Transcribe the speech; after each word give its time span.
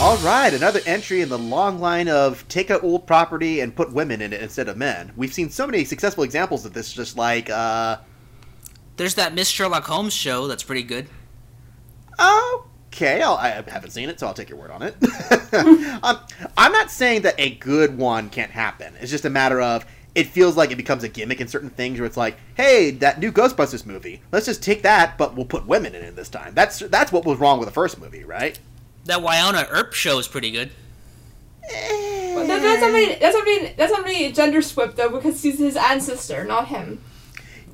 All 0.00 0.16
right, 0.16 0.52
another 0.54 0.80
entry 0.86 1.20
in 1.20 1.28
the 1.28 1.36
long 1.36 1.78
line 1.78 2.08
of 2.08 2.48
take 2.48 2.70
an 2.70 2.80
old 2.82 3.06
property 3.06 3.60
and 3.60 3.76
put 3.76 3.92
women 3.92 4.22
in 4.22 4.32
it 4.32 4.40
instead 4.40 4.66
of 4.66 4.78
men. 4.78 5.12
We've 5.14 5.32
seen 5.32 5.50
so 5.50 5.66
many 5.66 5.84
successful 5.84 6.24
examples 6.24 6.64
of 6.64 6.72
this, 6.72 6.90
just 6.90 7.18
like, 7.18 7.50
uh. 7.50 7.98
There's 8.96 9.16
that 9.16 9.34
Miss 9.34 9.48
Sherlock 9.48 9.84
Holmes 9.84 10.14
show 10.14 10.46
that's 10.46 10.62
pretty 10.62 10.84
good. 10.84 11.06
Okay, 12.18 13.20
I'll, 13.20 13.34
I 13.34 13.48
haven't 13.50 13.90
seen 13.90 14.08
it, 14.08 14.18
so 14.18 14.26
I'll 14.26 14.32
take 14.32 14.48
your 14.48 14.58
word 14.58 14.70
on 14.70 14.82
it. 14.82 14.96
um, 16.02 16.18
I'm 16.56 16.72
not 16.72 16.90
saying 16.90 17.20
that 17.22 17.34
a 17.36 17.56
good 17.56 17.98
one 17.98 18.30
can't 18.30 18.50
happen. 18.50 18.94
It's 19.02 19.10
just 19.10 19.26
a 19.26 19.30
matter 19.30 19.60
of 19.60 19.84
it 20.14 20.28
feels 20.28 20.56
like 20.56 20.70
it 20.70 20.76
becomes 20.76 21.04
a 21.04 21.08
gimmick 21.10 21.42
in 21.42 21.46
certain 21.46 21.68
things 21.68 21.98
where 22.00 22.06
it's 22.06 22.16
like, 22.16 22.38
hey, 22.54 22.90
that 22.92 23.20
new 23.20 23.30
Ghostbusters 23.30 23.84
movie, 23.84 24.22
let's 24.32 24.46
just 24.46 24.62
take 24.62 24.80
that, 24.82 25.18
but 25.18 25.36
we'll 25.36 25.44
put 25.44 25.66
women 25.66 25.94
in 25.94 26.02
it 26.02 26.16
this 26.16 26.30
time. 26.30 26.54
That's 26.54 26.78
that's 26.78 27.12
what 27.12 27.26
was 27.26 27.38
wrong 27.38 27.58
with 27.58 27.68
the 27.68 27.74
first 27.74 28.00
movie, 28.00 28.24
right? 28.24 28.58
That 29.10 29.22
Wynonna 29.22 29.66
Earp 29.70 29.92
show 29.92 30.20
is 30.20 30.28
pretty 30.28 30.52
good. 30.52 30.70
But 31.62 32.46
that, 32.46 32.62
that's 32.62 32.80
not 32.80 32.92
really 32.92 33.16
that's 33.16 33.34
not 33.34 33.44
really 33.44 33.74
that's 33.76 33.92
not 33.92 34.04
really 34.04 34.30
gender 34.30 34.62
swip 34.62 34.94
though 34.94 35.10
because 35.10 35.42
he's 35.42 35.58
his 35.58 35.76
ancestor, 35.76 36.44
not 36.44 36.68
him. 36.68 37.00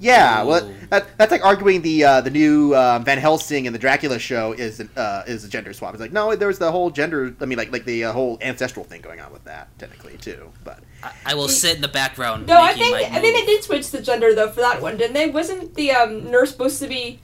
Yeah, 0.00 0.44
well, 0.44 0.72
that, 0.88 1.18
that's 1.18 1.30
like 1.30 1.44
arguing 1.44 1.82
the 1.82 2.04
uh, 2.04 2.20
the 2.22 2.30
new 2.30 2.74
uh, 2.74 3.00
Van 3.00 3.18
Helsing 3.18 3.66
and 3.66 3.74
the 3.74 3.78
Dracula 3.78 4.18
show 4.18 4.52
is 4.52 4.80
uh, 4.80 5.24
is 5.26 5.44
a 5.44 5.48
gender 5.48 5.74
swap. 5.74 5.92
It's 5.92 6.00
like 6.00 6.10
no, 6.10 6.34
there 6.34 6.48
was 6.48 6.58
the 6.58 6.72
whole 6.72 6.88
gender. 6.88 7.36
I 7.38 7.44
mean, 7.44 7.58
like 7.58 7.70
like 7.70 7.84
the 7.84 8.04
uh, 8.04 8.12
whole 8.14 8.38
ancestral 8.40 8.86
thing 8.86 9.02
going 9.02 9.20
on 9.20 9.30
with 9.30 9.44
that 9.44 9.68
technically 9.78 10.16
too. 10.16 10.50
But 10.64 10.80
I, 11.02 11.12
I 11.26 11.34
will 11.34 11.48
sit 11.48 11.76
in 11.76 11.82
the 11.82 11.88
background. 11.88 12.46
No, 12.46 12.62
I 12.62 12.72
think 12.72 12.92
my 12.92 13.02
I 13.14 13.20
think 13.20 13.36
they 13.36 13.44
did 13.44 13.62
switch 13.62 13.90
the 13.90 14.00
gender 14.00 14.34
though 14.34 14.50
for 14.50 14.60
that 14.60 14.80
one, 14.80 14.96
didn't 14.96 15.12
they? 15.12 15.28
Wasn't 15.28 15.74
the 15.74 15.90
um, 15.90 16.30
nurse 16.30 16.52
supposed 16.52 16.80
to 16.80 16.88
be? 16.88 17.20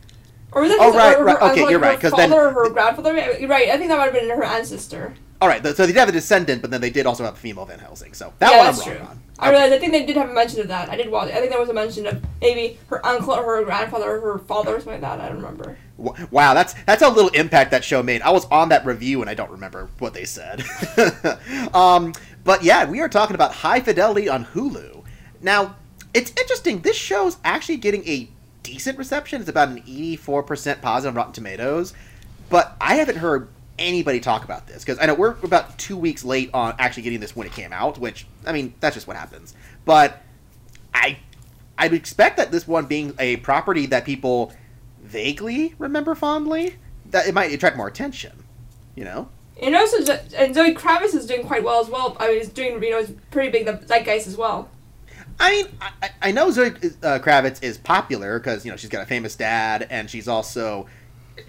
Or 0.53 0.62
was 0.62 0.70
it 0.70 0.78
Oh, 0.81 0.92
right, 0.95 1.17
her- 1.17 1.25
right, 1.25 1.36
okay, 1.36 1.62
like 1.62 1.70
you're 1.70 1.78
her 1.81 1.86
right, 1.86 2.00
'cause 2.00 2.11
Father 2.11 2.22
then- 2.28 2.33
or 2.33 2.50
her 2.53 2.69
grandfather? 2.70 3.14
Right. 3.14 3.69
I 3.70 3.77
think 3.78 3.89
that 3.89 3.97
might 3.98 4.05
have 4.05 4.12
been 4.12 4.28
her 4.31 4.45
ancestor. 4.45 5.14
all 5.41 5.48
right, 5.48 5.64
so 5.64 5.72
they 5.72 5.86
did 5.86 5.97
have 5.97 6.08
a 6.08 6.12
descendant, 6.12 6.61
but 6.62 6.70
then 6.70 6.81
they 6.81 6.91
did 6.91 7.06
also 7.06 7.25
have 7.25 7.34
a 7.34 7.36
female 7.36 7.64
Van 7.64 7.78
Helsing. 7.78 8.12
So 8.14 8.33
that 8.39 8.50
yeah, 8.53 8.58
one 8.58 8.67
I'm 8.69 8.75
wrong 8.77 8.84
true. 8.86 8.98
on. 9.06 9.19
I 9.39 9.50
realized. 9.50 9.73
I 9.73 9.78
think 9.78 9.91
they 9.92 10.06
did 10.06 10.17
have 10.17 10.30
a 10.30 10.33
mention 10.33 10.61
of 10.61 10.69
that. 10.69 10.89
I 10.89 10.95
did 10.97 11.11
watch. 11.11 11.28
It. 11.28 11.34
I 11.34 11.39
think 11.39 11.50
there 11.50 11.58
was 11.58 11.69
a 11.69 11.73
mention 11.75 12.06
of 12.06 12.23
maybe 12.41 12.78
her 12.91 13.05
uncle 13.05 13.33
or 13.34 13.42
her 13.56 13.64
grandfather 13.64 14.08
or 14.08 14.20
her 14.34 14.39
father 14.39 14.77
or 14.77 14.80
something 14.80 14.92
like 14.92 15.00
that. 15.00 15.20
I 15.20 15.27
don't 15.28 15.39
remember. 15.39 15.77
Wow, 16.30 16.55
that's 16.55 16.75
that's 16.86 17.03
how 17.03 17.11
little 17.12 17.30
impact 17.30 17.73
that 17.73 17.83
show 17.83 18.03
made. 18.05 18.23
I 18.23 18.30
was 18.30 18.45
on 18.53 18.69
that 18.69 18.84
review 18.86 19.20
and 19.20 19.28
I 19.28 19.34
don't 19.34 19.50
remember 19.50 19.89
what 19.98 20.14
they 20.14 20.25
said. 20.27 20.62
um, 21.75 22.12
but 22.45 22.62
yeah, 22.62 22.84
we 22.84 23.00
are 23.00 23.08
talking 23.08 23.34
about 23.34 23.53
High 23.53 23.80
Fidelity 23.80 24.28
on 24.28 24.45
Hulu. 24.47 25.03
Now, 25.41 25.77
it's 26.14 26.30
interesting. 26.41 26.80
This 26.80 26.97
show's 26.97 27.36
actually 27.45 27.78
getting 27.78 28.06
a 28.06 28.28
decent 28.62 28.98
reception. 28.98 29.41
It's 29.41 29.50
about 29.50 29.68
an 29.68 29.82
84% 29.82 30.80
positive 30.80 31.12
on 31.12 31.14
Rotten 31.14 31.32
Tomatoes. 31.32 31.94
But 32.48 32.77
I 32.80 32.96
haven't 32.96 33.16
heard 33.16 33.48
anybody 33.78 34.20
talk 34.20 34.44
about 34.44 34.66
this 34.66 34.84
because 34.84 34.98
I 35.00 35.06
know 35.06 35.14
we're 35.14 35.36
about 35.42 35.78
two 35.78 35.96
weeks 35.96 36.24
late 36.24 36.50
on 36.52 36.74
actually 36.78 37.05
getting 37.05 37.20
this 37.20 37.34
when 37.34 37.46
it 37.46 37.52
came 37.52 37.72
out, 37.72 37.98
which, 37.98 38.27
I 38.46 38.52
mean, 38.52 38.74
that's 38.80 38.94
just 38.94 39.06
what 39.06 39.16
happens. 39.16 39.55
But 39.84 40.22
I 40.94 41.18
I 41.78 41.88
would 41.88 41.94
expect 41.94 42.36
that 42.36 42.52
this 42.52 42.68
one 42.68 42.86
being 42.86 43.14
a 43.18 43.36
property 43.38 43.86
that 43.86 44.05
people 44.05 44.52
vaguely 45.02 45.74
remember 45.78 46.14
fondly, 46.14 46.77
that 47.06 47.27
it 47.27 47.34
might 47.34 47.52
attract 47.52 47.77
more 47.77 47.89
attention. 47.89 48.45
You 48.95 49.05
know? 49.05 49.28
And 49.61 49.74
also, 49.74 49.98
and 50.36 50.55
Zoe 50.55 50.74
Kravitz 50.74 51.14
is 51.14 51.27
doing 51.27 51.46
quite 51.46 51.64
well 51.64 51.80
as 51.80 51.89
well. 51.89 52.17
I 52.20 52.28
mean, 52.28 52.39
he's 52.39 52.48
doing 52.48 52.83
you 52.83 52.90
know, 52.90 53.06
pretty 53.30 53.51
big 53.51 53.67
the 53.67 53.84
zeitgeist 53.86 54.27
as 54.27 54.36
well. 54.36 54.68
I 55.41 55.51
mean, 55.51 55.67
I, 55.81 55.91
I- 56.03 56.11
I 56.29 56.33
know 56.33 56.51
Zoe 56.51 56.69
uh, 56.69 57.19
Kravitz 57.19 57.63
is 57.63 57.79
popular 57.79 58.39
because 58.39 58.65
you 58.65 58.70
know 58.70 58.77
she's 58.77 58.91
got 58.91 59.03
a 59.03 59.07
famous 59.07 59.35
dad, 59.37 59.87
and 59.91 60.09
she's 60.09 60.29
also 60.29 60.87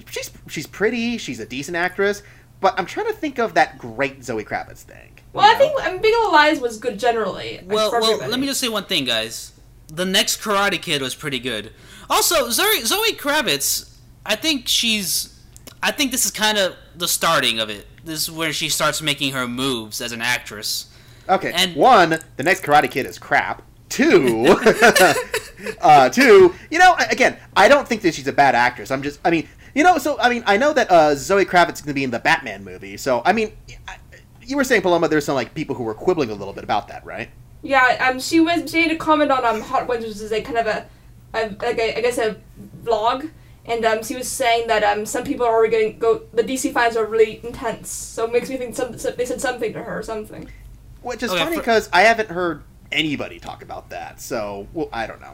she's 0.10 0.32
she's 0.48 0.68
pretty, 0.68 1.18
she's 1.18 1.40
a 1.40 1.46
decent 1.46 1.78
actress. 1.78 2.24
But 2.60 2.80
I'm 2.80 2.86
trying 2.86 3.08
to 3.08 3.14
think 3.14 3.40
of 3.40 3.54
that 3.56 3.78
great 3.78 4.24
Zoe 4.24 4.44
Kravitz 4.46 4.78
thing. 4.84 5.20
Well, 5.34 5.46
you 5.48 5.56
I 5.56 5.58
think 5.58 5.74
I 5.84 5.92
mean, 5.92 6.02
Big 6.02 6.12
Little 6.14 6.32
Lies 6.32 6.60
was 6.60 6.78
good 6.78 6.98
generally. 6.98 7.60
Well, 7.66 7.92
well, 7.92 8.04
everybody. 8.06 8.32
let 8.32 8.40
me 8.40 8.48
just 8.48 8.60
say 8.60 8.70
one 8.70 8.86
thing, 8.86 9.06
guys. 9.06 9.52
The 9.88 10.06
next 10.06 10.42
Karate 10.42 10.82
Kid 10.82 11.02
was 11.02 11.14
pretty 11.14 11.40
good. 11.40 11.72
Also, 12.10 12.50
Zoe, 12.50 12.82
Zoe 12.82 13.14
Kravitz, 13.14 13.96
I 14.26 14.36
think 14.36 14.68
she's, 14.68 15.40
I 15.84 15.92
think 15.92 16.12
this 16.12 16.26
is 16.26 16.32
kind 16.32 16.58
of 16.58 16.76
the 16.96 17.08
starting 17.08 17.60
of 17.60 17.70
it. 17.70 17.86
This 18.04 18.24
is 18.24 18.32
where 18.32 18.52
she 18.54 18.70
starts 18.70 19.02
making 19.02 19.34
her 19.34 19.48
moves 19.48 20.02
as 20.02 20.12
an 20.12 20.22
actress. 20.22 20.90
Okay. 21.30 21.52
And- 21.54 21.76
one, 21.76 22.20
the 22.38 22.44
next 22.44 22.64
Karate 22.64 22.90
Kid 22.90 23.06
is 23.06 23.20
crap. 23.20 23.62
Two, 23.94 24.48
uh, 25.81 26.09
two. 26.09 26.56
You 26.72 26.80
know, 26.80 26.96
again, 27.12 27.38
I 27.56 27.68
don't 27.68 27.88
think 27.88 28.02
that 28.02 28.16
she's 28.16 28.28
a 28.28 28.34
bad 28.34 28.56
actress. 28.56 28.90
I'm 28.90 29.04
just, 29.04 29.20
I 29.24 29.30
mean, 29.30 29.48
you 29.76 29.84
know, 29.84 30.00
so 30.00 30.18
I 30.20 30.30
mean, 30.30 30.44
I 30.48 30.58
know 30.58 30.74
that 30.74 30.90
uh, 30.90 31.14
Zoe 31.14 31.46
Kravitz 31.46 31.74
is 31.76 31.81
going 31.81 31.90
to 31.90 31.94
be 31.94 32.03
in 32.03 32.09
the 32.09 32.18
Batman 32.18 32.64
movie. 32.64 32.98
So 32.98 33.22
I 33.24 33.34
mean, 33.34 33.53
I, 33.88 33.98
you 34.42 34.58
were 34.58 34.64
saying 34.64 34.82
Paloma, 34.82 35.08
there's 35.09 35.26
some 35.26 35.36
like 35.36 35.53
people 35.53 35.76
who 35.76 35.84
were 35.84 35.94
quibbling 35.94 36.32
a 36.32 36.34
little 36.34 36.53
bit 36.56 36.64
about 36.64 36.88
that, 36.88 37.06
right? 37.06 37.30
Yeah, 37.62 38.08
um, 38.09 38.20
she 38.20 38.40
was 38.40 38.70
she 38.72 38.88
made 38.88 38.92
a 38.94 38.98
comment 38.98 39.30
on 39.30 39.46
um 39.46 39.62
Hot 39.62 39.88
Ones, 39.88 40.03
which 40.03 40.16
is 40.16 40.32
a 40.32 40.42
kind 40.42 40.58
of 40.58 40.66
a, 40.66 40.88
a 41.36 41.50
like 41.62 41.78
a, 41.78 41.96
I 41.96 42.02
guess 42.02 42.18
a 42.18 42.38
vlog, 42.84 43.30
and 43.68 43.86
um 43.86 44.03
she 44.03 44.16
was 44.16 44.28
saying 44.28 44.68
that 44.70 44.84
um 44.84 45.06
some 45.06 45.24
people 45.24 45.46
are 45.46 45.68
going 45.68 46.00
go 46.00 46.24
the 46.34 46.42
DC 46.44 46.74
fans 46.74 46.98
are 46.98 47.06
really 47.06 47.40
intense, 47.44 47.90
so 47.90 48.26
it 48.26 48.32
makes 48.34 48.50
me 48.50 48.58
think 48.58 48.76
some, 48.76 48.98
some 48.98 49.14
they 49.18 49.26
said 49.26 49.40
something 49.40 49.72
to 49.74 49.84
her 49.84 50.00
or 50.00 50.02
something. 50.03 50.50
Which 51.03 51.22
is 51.22 51.30
Okay, 51.30 51.44
funny 51.44 51.56
for- 51.58 51.62
because 51.62 51.90
I 51.94 52.02
haven't 52.02 52.30
heard 52.30 52.64
anybody 52.94 53.40
talk 53.40 53.62
about 53.64 53.90
that. 53.90 54.22
So, 54.22 54.68
well, 54.74 54.88
I 54.94 55.08
don't 55.08 55.20
know. 55.20 55.34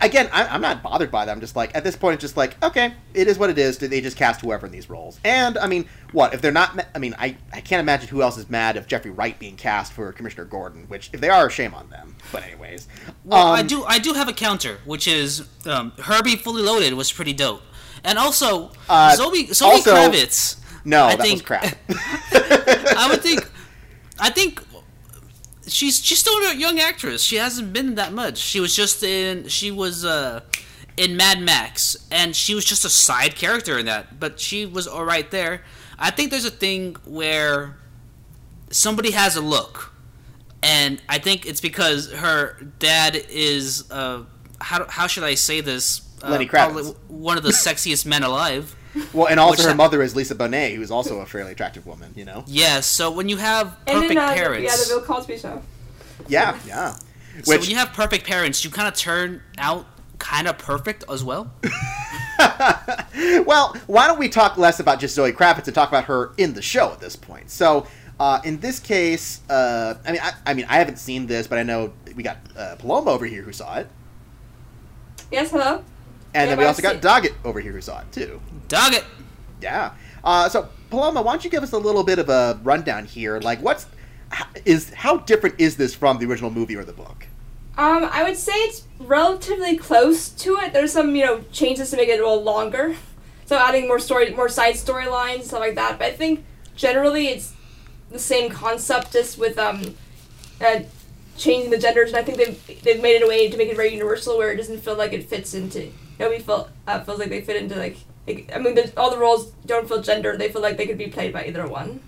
Again, 0.00 0.28
I- 0.32 0.46
I'm 0.48 0.60
not 0.60 0.82
bothered 0.82 1.10
by 1.10 1.24
that. 1.24 1.30
I'm 1.32 1.40
just 1.40 1.54
like, 1.54 1.74
at 1.76 1.84
this 1.84 1.94
point, 1.96 2.14
it's 2.14 2.22
just 2.22 2.36
like, 2.36 2.62
okay, 2.64 2.94
it 3.14 3.28
is 3.28 3.38
what 3.38 3.50
it 3.50 3.58
is. 3.58 3.78
They 3.78 4.00
just 4.00 4.16
cast 4.16 4.40
whoever 4.40 4.66
in 4.66 4.72
these 4.72 4.88
roles. 4.90 5.20
And, 5.24 5.56
I 5.58 5.66
mean, 5.66 5.86
what? 6.12 6.34
If 6.34 6.40
they're 6.40 6.50
not, 6.52 6.74
ma- 6.76 6.82
I 6.94 6.98
mean, 6.98 7.14
I, 7.18 7.36
I 7.52 7.60
can't 7.60 7.80
imagine 7.80 8.08
who 8.08 8.22
else 8.22 8.36
is 8.38 8.48
mad 8.50 8.76
if 8.76 8.86
Jeffrey 8.86 9.10
Wright 9.10 9.38
being 9.38 9.56
cast 9.56 9.92
for 9.92 10.10
Commissioner 10.12 10.44
Gordon, 10.46 10.84
which, 10.88 11.10
if 11.12 11.20
they 11.20 11.28
are, 11.28 11.48
shame 11.50 11.74
on 11.74 11.88
them. 11.90 12.16
But, 12.32 12.44
anyways. 12.44 12.88
Well, 13.24 13.46
I 13.48 13.60
Um, 13.60 13.66
do, 13.66 13.84
I 13.84 13.98
do 13.98 14.14
have 14.14 14.28
a 14.28 14.32
counter, 14.32 14.78
which 14.84 15.06
is 15.06 15.46
um, 15.66 15.92
Herbie 16.00 16.36
Fully 16.36 16.62
Loaded 16.62 16.94
was 16.94 17.12
pretty 17.12 17.32
dope, 17.32 17.62
and 18.02 18.18
also 18.18 18.72
Uh, 18.88 19.14
Zoe, 19.14 19.46
Zoe 19.52 19.70
also- 19.70 19.94
Kravitz. 19.94 20.56
No, 20.82 21.04
I 21.04 21.16
that 21.16 21.22
think, 21.22 21.34
was 21.34 21.42
crap. 21.42 21.76
I 22.32 23.06
would 23.10 23.20
think, 23.22 23.46
I 24.18 24.30
think 24.30 24.60
she's 25.70 26.04
she's 26.04 26.18
still 26.18 26.34
a 26.50 26.54
young 26.54 26.78
actress. 26.78 27.22
She 27.22 27.36
hasn't 27.36 27.72
been 27.72 27.94
that 27.96 28.12
much. 28.12 28.38
She 28.38 28.60
was 28.60 28.74
just 28.74 29.02
in 29.02 29.48
she 29.48 29.70
was 29.70 30.04
uh, 30.04 30.40
in 30.96 31.16
Mad 31.16 31.40
Max, 31.40 31.96
and 32.10 32.34
she 32.34 32.54
was 32.54 32.64
just 32.64 32.84
a 32.84 32.90
side 32.90 33.36
character 33.36 33.78
in 33.78 33.86
that, 33.86 34.20
but 34.20 34.40
she 34.40 34.66
was 34.66 34.86
all 34.86 35.04
right 35.04 35.30
there. 35.30 35.62
I 35.98 36.10
think 36.10 36.30
there's 36.30 36.44
a 36.44 36.50
thing 36.50 36.96
where 37.04 37.76
somebody 38.70 39.10
has 39.12 39.36
a 39.36 39.40
look, 39.40 39.92
and 40.62 41.00
I 41.08 41.18
think 41.18 41.46
it's 41.46 41.60
because 41.60 42.12
her 42.12 42.56
dad 42.78 43.16
is 43.28 43.90
uh, 43.90 44.24
how 44.60 44.86
how 44.88 45.06
should 45.06 45.24
I 45.24 45.34
say 45.34 45.60
this? 45.60 46.02
Uh, 46.22 46.30
Lenny 46.30 46.46
Kravitz. 46.46 46.50
probably 46.50 46.82
one 47.08 47.36
of 47.38 47.42
the 47.42 47.50
sexiest 47.50 48.04
men 48.04 48.22
alive. 48.22 48.76
Well, 49.12 49.26
and 49.28 49.38
also 49.40 49.62
Which- 49.62 49.68
her 49.70 49.74
mother 49.74 50.02
is 50.02 50.16
Lisa 50.16 50.34
Bonet, 50.34 50.74
who's 50.74 50.90
also 50.90 51.20
a 51.20 51.26
fairly 51.26 51.52
attractive 51.52 51.86
woman, 51.86 52.12
you 52.16 52.24
know? 52.24 52.44
Yeah, 52.46 52.80
so 52.80 53.10
when 53.10 53.28
you 53.28 53.36
have 53.36 53.76
And 53.86 54.02
perfect 54.02 54.20
uh, 54.20 54.34
parents, 54.34 54.64
yeah, 54.64 54.76
the 54.76 55.00
Bill 55.00 55.06
Cosby 55.06 55.38
show. 55.38 55.62
Yeah, 56.28 56.58
yeah. 56.66 56.94
So 57.42 57.56
when 57.56 57.62
you 57.62 57.76
have 57.76 57.92
perfect 57.92 58.26
parents, 58.26 58.64
you 58.64 58.70
kind 58.70 58.88
of 58.88 58.94
turn 58.94 59.42
out 59.58 59.86
kind 60.18 60.46
of 60.48 60.58
perfect 60.58 61.04
as 61.08 61.24
well. 61.24 61.52
well, 63.46 63.76
why 63.86 64.06
don't 64.06 64.18
we 64.18 64.28
talk 64.28 64.58
less 64.58 64.80
about 64.80 65.00
just 65.00 65.14
Zoe 65.14 65.32
Kravitz 65.32 65.66
and 65.66 65.74
talk 65.74 65.88
about 65.88 66.04
her 66.04 66.32
in 66.36 66.54
the 66.54 66.62
show 66.62 66.92
at 66.92 67.00
this 67.00 67.16
point? 67.16 67.50
So, 67.50 67.86
uh, 68.18 68.40
in 68.44 68.60
this 68.60 68.80
case, 68.80 69.40
uh, 69.48 69.94
I 70.04 70.12
mean, 70.12 70.20
I, 70.22 70.32
I 70.46 70.54
mean, 70.54 70.66
I 70.68 70.76
haven't 70.76 70.98
seen 70.98 71.26
this, 71.26 71.46
but 71.46 71.58
I 71.58 71.62
know 71.62 71.92
we 72.14 72.22
got 72.22 72.36
uh, 72.56 72.76
Paloma 72.78 73.10
over 73.10 73.24
here 73.24 73.42
who 73.42 73.52
saw 73.52 73.78
it, 73.78 73.88
Yes, 75.30 75.52
hello. 75.52 75.84
And 76.34 76.48
Yeah, 76.48 76.54
then 76.54 76.58
we 76.58 76.64
also 76.64 76.82
got 76.82 77.00
Doggett 77.00 77.34
over 77.44 77.60
here 77.60 77.72
who 77.72 77.80
saw 77.80 78.00
it 78.00 78.12
too. 78.12 78.40
Doggett. 78.68 79.04
Yeah. 79.60 79.92
Uh, 80.22 80.48
so, 80.48 80.68
Paloma, 80.90 81.22
why 81.22 81.32
don't 81.32 81.44
you 81.44 81.50
give 81.50 81.62
us 81.62 81.72
a 81.72 81.78
little 81.78 82.04
bit 82.04 82.18
of 82.18 82.28
a 82.28 82.58
rundown 82.62 83.06
here? 83.06 83.40
Like, 83.40 83.60
what's 83.60 83.86
is 84.64 84.92
how 84.94 85.18
different 85.18 85.56
is 85.58 85.76
this 85.76 85.94
from 85.94 86.18
the 86.18 86.26
original 86.26 86.50
movie 86.50 86.76
or 86.76 86.84
the 86.84 86.92
book? 86.92 87.26
Um, 87.76 88.08
I 88.12 88.22
would 88.22 88.36
say 88.36 88.52
it's 88.52 88.84
relatively 88.98 89.76
close 89.76 90.28
to 90.28 90.56
it. 90.56 90.72
There's 90.72 90.92
some, 90.92 91.16
you 91.16 91.24
know, 91.24 91.42
changes 91.52 91.90
to 91.90 91.96
make 91.96 92.08
it 92.08 92.20
a 92.20 92.22
little 92.22 92.42
longer. 92.42 92.94
So 93.46 93.56
adding 93.56 93.88
more 93.88 93.98
story, 93.98 94.30
more 94.30 94.48
side 94.48 94.74
storylines, 94.74 95.44
stuff 95.44 95.60
like 95.60 95.74
that. 95.76 95.98
But 95.98 96.08
I 96.08 96.12
think 96.12 96.44
generally 96.76 97.28
it's 97.28 97.54
the 98.10 98.18
same 98.18 98.50
concept, 98.50 99.12
just 99.12 99.38
with 99.38 99.58
um, 99.58 99.96
uh, 100.60 100.80
changing 101.36 101.70
the 101.70 101.78
genders, 101.78 102.10
and 102.10 102.18
I 102.18 102.22
think 102.22 102.38
they've 102.38 102.82
they've 102.82 103.00
made 103.00 103.16
it 103.16 103.22
a 103.22 103.26
way 103.26 103.48
to 103.48 103.56
make 103.56 103.68
it 103.68 103.76
very 103.76 103.92
universal, 103.92 104.36
where 104.36 104.52
it 104.52 104.56
doesn't 104.56 104.80
feel 104.80 104.96
like 104.96 105.12
it 105.12 105.28
fits 105.28 105.54
into. 105.54 105.90
Nobody 106.20 106.40
feel 106.42 106.70
uh, 106.86 107.00
feels 107.02 107.18
like 107.18 107.30
they 107.30 107.40
fit 107.40 107.56
into 107.62 107.76
like. 107.76 107.96
like 108.28 108.50
I 108.54 108.58
mean, 108.58 108.74
the, 108.74 108.92
all 108.96 109.10
the 109.10 109.18
roles 109.18 109.50
don't 109.66 109.88
feel 109.88 110.02
gender. 110.02 110.36
They 110.36 110.48
feel 110.50 110.62
like 110.62 110.76
they 110.76 110.86
could 110.86 110.98
be 110.98 111.08
played 111.08 111.32
by 111.32 111.46
either 111.46 111.66
one. 111.66 112.00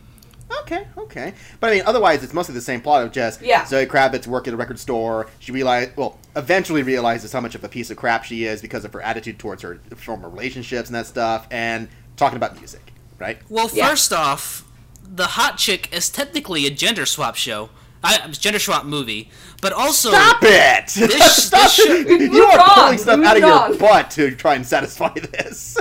Okay, 0.63 0.87
okay. 0.99 1.33
But 1.61 1.71
I 1.71 1.75
mean, 1.77 1.83
otherwise, 1.87 2.23
it's 2.23 2.35
mostly 2.35 2.55
the 2.55 2.61
same 2.61 2.83
plot 2.83 3.03
of 3.03 3.11
just 3.11 3.41
Yeah. 3.41 3.65
Zoe 3.65 3.87
Kravitz 3.87 4.27
work 4.27 4.47
at 4.47 4.53
a 4.53 4.57
record 4.57 4.79
store. 4.79 5.29
She 5.39 5.51
realize, 5.51 5.91
well, 5.97 6.19
eventually 6.37 6.83
realizes 6.83 7.33
how 7.33 7.41
much 7.41 7.55
of 7.55 7.65
a 7.65 7.69
piece 7.71 7.91
of 7.91 7.97
crap 7.97 8.25
she 8.25 8.45
is 8.45 8.61
because 8.61 8.85
of 8.85 8.93
her 8.93 9.01
attitude 9.01 9.39
towards 9.39 9.63
her 9.63 9.81
former 9.97 10.29
relationships 10.29 10.91
and 10.91 10.95
that 10.97 11.07
stuff, 11.07 11.47
and 11.51 11.89
talking 12.17 12.37
about 12.37 12.59
music, 12.59 12.93
right? 13.19 13.39
Well, 13.49 13.71
Yeah. 13.73 13.89
first 13.89 14.13
off, 14.13 14.65
the 15.03 15.27
hot 15.29 15.57
chick 15.57 15.89
is 15.91 16.11
technically 16.11 16.67
a 16.67 16.71
gender 16.71 17.07
swap 17.07 17.37
show. 17.37 17.71
I, 18.05 18.27
gender 18.33 18.59
swap 18.59 18.85
movie, 18.85 19.31
but 19.61 19.73
also 19.73 20.11
Stop 20.11 20.39
it! 20.43 20.87
This- 20.89 21.37
Stop 21.47 21.63
this 21.63 21.75
should- 21.75 22.07
it! 22.11 22.33
You 22.33 22.45
are 22.45 22.59
on, 22.61 22.69
pulling 22.75 22.99
stuff 22.99 23.19
move 23.19 23.27
out 23.27 23.37
of 23.37 23.43
your 23.71 23.79
butt 23.79 24.11
to 24.13 24.35
try 24.35 24.55
and 24.55 24.67
satisfy 24.67 25.13
this. 25.15 25.77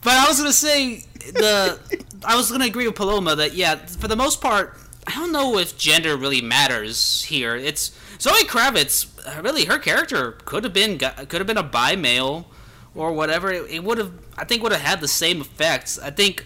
But 0.00 0.12
I 0.14 0.26
was 0.28 0.38
gonna 0.38 0.52
say 0.52 1.04
the 1.34 1.78
I 2.24 2.36
was 2.36 2.50
gonna 2.50 2.64
agree 2.64 2.86
with 2.86 2.96
Paloma 2.96 3.36
that 3.36 3.54
yeah, 3.54 3.74
for 3.76 4.08
the 4.08 4.16
most 4.16 4.40
part, 4.40 4.76
I 5.06 5.12
don't 5.14 5.32
know 5.32 5.58
if 5.58 5.76
gender 5.78 6.16
really 6.16 6.40
matters 6.40 7.24
here. 7.24 7.54
It's 7.56 7.90
Zoe 8.20 8.44
Kravitz. 8.44 9.06
uh, 9.26 9.42
Really, 9.42 9.66
her 9.66 9.78
character 9.78 10.32
could 10.44 10.64
have 10.64 10.72
been 10.72 10.98
could 10.98 11.32
have 11.40 11.46
been 11.46 11.58
a 11.58 11.62
bi 11.62 11.94
male 11.96 12.46
or 12.94 13.12
whatever. 13.12 13.50
It, 13.52 13.70
it 13.70 13.84
would 13.84 13.98
have 13.98 14.12
I 14.38 14.44
think 14.44 14.62
would 14.62 14.72
have 14.72 14.80
had 14.80 15.00
the 15.00 15.08
same 15.08 15.40
effects. 15.42 15.98
I 15.98 16.10
think 16.10 16.44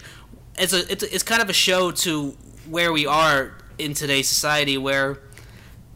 it's 0.57 0.73
a 0.73 0.91
it's, 0.91 1.03
a- 1.03 1.13
it's 1.15 1.23
kind 1.23 1.41
of 1.41 1.49
a 1.49 1.53
show 1.53 1.91
to 1.91 2.35
where 2.69 2.91
we 2.93 3.05
are 3.05 3.53
in 3.79 3.93
today's 3.93 4.27
society 4.27 4.77
where 4.77 5.19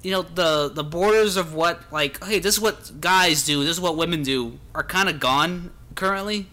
you 0.01 0.12
know 0.12 0.21
the 0.21 0.69
the 0.74 0.83
borders 0.83 1.38
of 1.38 1.53
what 1.53 1.91
like 1.91 2.24
hey 2.24 2.39
this 2.39 2.56
is 2.56 2.62
what 2.62 3.00
guys 3.00 3.44
do 3.45 3.63
this 3.63 3.71
is 3.71 3.81
what 3.81 3.95
women 3.95 4.24
do 4.24 4.59
are 4.75 4.83
kind 4.83 5.09
of 5.09 5.19
gone 5.19 5.71
currently. 5.95 6.47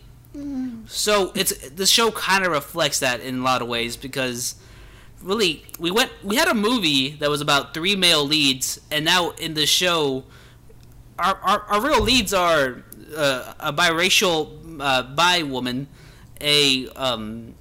So 0.86 1.32
it's 1.34 1.70
the 1.70 1.86
show 1.86 2.12
kind 2.12 2.44
of 2.44 2.52
reflects 2.52 3.00
that 3.00 3.20
in 3.20 3.40
a 3.40 3.42
lot 3.42 3.62
of 3.62 3.68
ways 3.68 3.96
because 3.96 4.54
really 5.22 5.64
we 5.78 5.90
went 5.90 6.12
we 6.22 6.36
had 6.36 6.48
a 6.48 6.54
movie 6.54 7.10
that 7.16 7.28
was 7.28 7.40
about 7.40 7.74
three 7.74 7.96
male 7.96 8.24
leads 8.24 8.80
and 8.90 9.04
now 9.04 9.30
in 9.30 9.54
the 9.54 9.66
show 9.66 10.24
our 11.18 11.36
our, 11.42 11.60
our 11.62 11.80
real 11.84 12.00
leads 12.00 12.32
are 12.32 12.82
uh, 13.16 13.54
a 13.58 13.72
biracial 13.72 14.80
uh, 14.80 15.02
bi 15.02 15.42
woman 15.42 15.88
a 16.40 16.88
um 16.90 17.54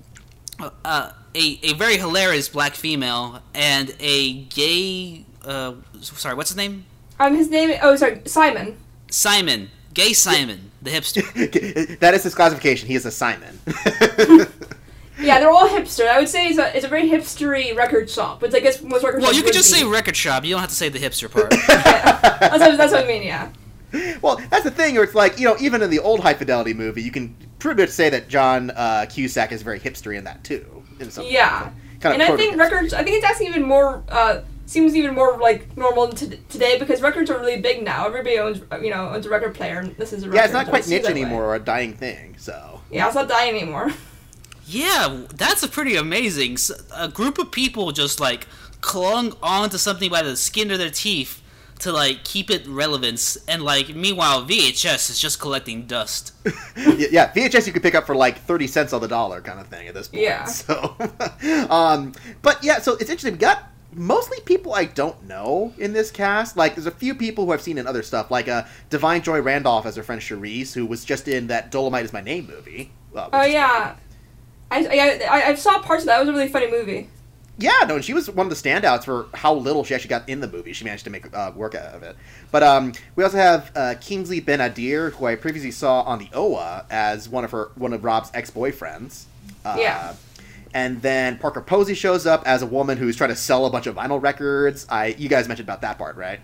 uh, 0.86 1.12
a, 1.36 1.60
a 1.64 1.74
very 1.74 1.98
hilarious 1.98 2.50
black 2.50 2.74
female 2.76 3.42
and 3.54 3.94
a 4.00 4.44
gay 4.46 5.26
uh 5.46 5.74
sorry 6.02 6.36
what's 6.36 6.50
his 6.50 6.58
name 6.58 6.86
Um, 7.20 7.36
his 7.36 7.50
name. 7.50 7.78
Oh, 7.82 7.96
sorry, 7.96 8.22
Simon. 8.26 8.78
Simon 9.12 9.70
gay 9.94 10.14
Simon 10.14 10.72
the 10.82 10.92
hipster 10.92 11.24
that 12.00 12.14
is 12.14 12.24
his 12.24 12.34
classification. 12.36 12.88
He 12.88 12.96
is 12.96 13.06
a 13.06 13.12
Simon. 13.12 13.60
Yeah, 15.22 15.42
they're 15.42 15.50
all 15.52 15.68
hipster. 15.68 16.08
I 16.08 16.18
would 16.18 16.30
say 16.30 16.48
it's 16.48 16.58
a, 16.58 16.74
it's 16.74 16.86
a 16.86 16.88
very 16.88 17.10
hipstery 17.10 17.76
record 17.76 18.10
shop, 18.10 18.42
which 18.42 18.54
I 18.54 18.62
guess 18.62 18.82
most 18.82 19.04
record 19.04 19.22
well 19.22 19.34
you 19.34 19.44
could 19.44 19.52
just 19.54 19.70
be. 19.74 19.80
say 19.80 19.86
record 19.86 20.16
shop 20.16 20.46
you 20.46 20.52
don't 20.52 20.62
have 20.62 20.70
to 20.70 20.76
say 20.76 20.88
the 20.88 20.98
hipster 21.00 21.30
part 21.30 21.50
that's, 21.68 22.60
what, 22.60 22.78
that's 22.78 22.94
what 22.94 23.04
I 23.04 23.08
mean. 23.08 23.24
Yeah. 23.24 23.50
well, 24.22 24.38
that's 24.50 24.64
the 24.64 24.72
thing. 24.72 24.96
Where 24.96 25.04
it's 25.04 25.16
like 25.16 25.38
you 25.38 25.46
know, 25.46 25.58
even 25.60 25.82
in 25.82 25.90
the 25.90 26.00
old 26.00 26.22
High 26.22 26.36
Fidelity 26.36 26.74
movie, 26.74 27.02
you 27.04 27.12
can 27.12 27.36
pretty 27.60 27.82
much 27.82 27.90
say 27.90 28.10
that 28.10 28.30
John 28.30 28.72
uh, 28.72 29.08
Cusack 29.10 29.52
is 29.52 29.62
very 29.62 29.80
hipstery 29.80 30.18
in 30.18 30.24
that 30.24 30.42
too. 30.46 30.84
In 31.00 31.10
some 31.12 31.26
Yeah. 31.26 31.72
kind 32.02 32.14
and 32.22 32.24
I 32.24 32.36
think 32.36 32.58
records. 32.58 32.94
I 32.94 33.04
think 33.04 33.18
it's 33.18 33.26
actually 33.26 33.48
even 33.48 33.64
more. 33.64 34.04
Uh, 34.10 34.40
seems 34.66 34.96
even 34.96 35.16
more 35.16 35.36
like 35.40 35.76
normal 35.76 36.08
to 36.10 36.28
today 36.50 36.78
because 36.78 37.02
records 37.02 37.30
are 37.32 37.40
really 37.40 37.60
big 37.60 37.84
now. 37.84 38.06
Everybody 38.06 38.38
owns, 38.38 38.62
you 38.84 38.92
know, 38.92 39.10
owns 39.10 39.26
a 39.26 39.30
record 39.30 39.56
player. 39.56 39.80
And 39.80 39.96
this 39.98 40.14
is 40.14 40.24
a 40.24 40.28
record. 40.28 40.36
Yeah, 40.38 40.44
it's 40.46 40.54
not 40.54 40.68
quite 40.68 40.88
niche 40.88 41.02
that 41.04 41.14
way. 41.16 41.22
anymore 41.22 41.44
or 41.46 41.56
a 41.56 41.60
dying 41.60 41.94
thing. 41.94 42.36
So 42.38 42.82
Yeah, 42.92 43.08
it's 43.08 43.16
not 43.16 43.28
dying 43.28 43.56
anymore. 43.56 43.92
Yeah, 44.72 45.22
that's 45.34 45.64
a 45.64 45.68
pretty 45.68 45.96
amazing. 45.96 46.58
A 46.96 47.08
group 47.08 47.40
of 47.40 47.52
people 47.52 47.92
just 47.92 48.20
like 48.20 48.46
clung 48.82 49.34
onto 49.42 49.80
something 49.80 50.12
by 50.12 50.22
the 50.22 50.38
skin 50.38 50.70
of 50.70 50.78
their 50.78 50.92
teeth 50.92 51.42
to 51.80 51.92
like 51.92 52.24
keep 52.24 52.50
it 52.50 52.68
relevance, 52.68 53.38
and 53.48 53.64
like 53.64 53.96
meanwhile 53.96 54.44
VHS 54.44 55.10
is 55.10 55.20
just 55.20 55.40
collecting 55.40 55.86
dust. 55.86 56.34
Yeah, 56.78 57.32
VHS 57.34 57.68
you 57.68 57.74
could 57.74 57.84
pick 57.84 57.96
up 57.96 58.06
for 58.06 58.16
like 58.16 58.40
thirty 58.40 58.68
cents 58.68 58.94
on 58.94 59.02
the 59.02 59.08
dollar, 59.08 59.42
kind 59.42 59.60
of 59.60 59.68
thing 59.68 59.88
at 59.88 59.94
this 59.94 60.08
point. 60.08 60.24
Yeah. 60.24 60.46
So, 60.46 60.96
um, 61.70 62.14
but 62.42 62.64
yeah, 62.64 62.80
so 62.80 62.94
it's 62.94 63.10
interesting. 63.10 63.34
We 63.34 63.40
got 63.40 63.64
mostly 63.94 64.40
people 64.46 64.74
I 64.74 64.86
don't 64.86 65.28
know 65.28 65.74
in 65.78 65.94
this 65.94 66.12
cast. 66.12 66.56
Like, 66.58 66.76
there's 66.76 66.86
a 66.86 66.92
few 66.92 67.16
people 67.16 67.46
who 67.46 67.52
I've 67.54 67.62
seen 67.62 67.78
in 67.78 67.88
other 67.88 68.04
stuff, 68.04 68.30
like 68.32 68.48
uh, 68.48 68.64
Da'Vine 68.90 69.24
Joy 69.24 69.42
Randolph 69.42 69.86
as 69.86 69.96
her 69.96 70.04
friend 70.04 70.22
Cherise, 70.22 70.74
who 70.74 70.86
was 70.86 71.04
just 71.06 71.28
in 71.28 71.48
that 71.48 71.72
Dolomite 71.72 72.06
is 72.06 72.14
My 72.14 72.22
Name 72.22 72.48
movie. 72.48 72.92
uh, 73.16 73.30
Oh 73.34 73.44
yeah. 73.46 73.96
I, 74.72 74.86
I, 74.86 75.20
I, 75.28 75.48
I 75.50 75.56
saw 75.56 75.82
parts 75.82 76.04
of 76.04 76.08
that. 76.08 76.18
It 76.18 76.20
was 76.20 76.30
a 76.30 76.34
really 76.34 76.48
funny 76.50 76.70
movie. 76.70 77.10
Yeah, 77.60 77.86
no, 77.88 77.96
and 77.96 78.06
she 78.06 78.14
was 78.14 78.30
one 78.30 78.50
of 78.50 78.50
the 78.50 78.70
standouts 78.70 79.04
for 79.04 79.28
how 79.34 79.54
little 79.54 79.84
she 79.84 79.94
actually 79.94 80.10
got 80.10 80.30
in 80.30 80.40
the 80.40 80.48
movie. 80.48 80.72
She 80.72 80.86
managed 80.86 81.04
to 81.04 81.10
make 81.10 81.36
uh, 81.36 81.52
work 81.54 81.76
out 81.76 81.94
of 81.94 82.04
it. 82.04 82.16
But 82.52 82.64
um, 82.64 82.94
we 83.18 83.24
also 83.24 83.36
have 83.36 83.72
uh, 83.76 83.96
Kingsley 84.00 84.40
Ben 84.40 84.60
Adir, 84.60 85.12
who 85.12 85.26
I 85.26 85.36
previously 85.36 85.72
saw 85.72 86.02
on 86.04 86.20
the 86.20 86.30
OA 86.34 86.86
as 86.90 87.28
one 87.28 87.44
of 87.44 87.52
her 87.52 87.72
one 87.76 87.92
of 87.92 88.04
Rob's 88.04 88.32
ex 88.34 88.50
boyfriends. 88.50 89.26
Uh, 89.66 89.76
Yeah. 89.78 90.14
And 90.74 91.02
then 91.02 91.38
Parker 91.40 91.62
Posey 91.62 91.96
shows 91.96 92.26
up 92.28 92.44
as 92.46 92.62
a 92.62 92.66
woman 92.66 92.98
who's 92.98 93.16
trying 93.18 93.32
to 93.32 93.36
sell 93.36 93.66
a 93.66 93.70
bunch 93.72 93.88
of 93.88 93.96
vinyl 93.96 94.22
records. 94.22 94.86
I 94.88 95.08
you 95.18 95.28
guys 95.28 95.48
mentioned 95.48 95.68
about 95.68 95.82
that 95.82 95.98
part, 95.98 96.16
right? 96.16 96.40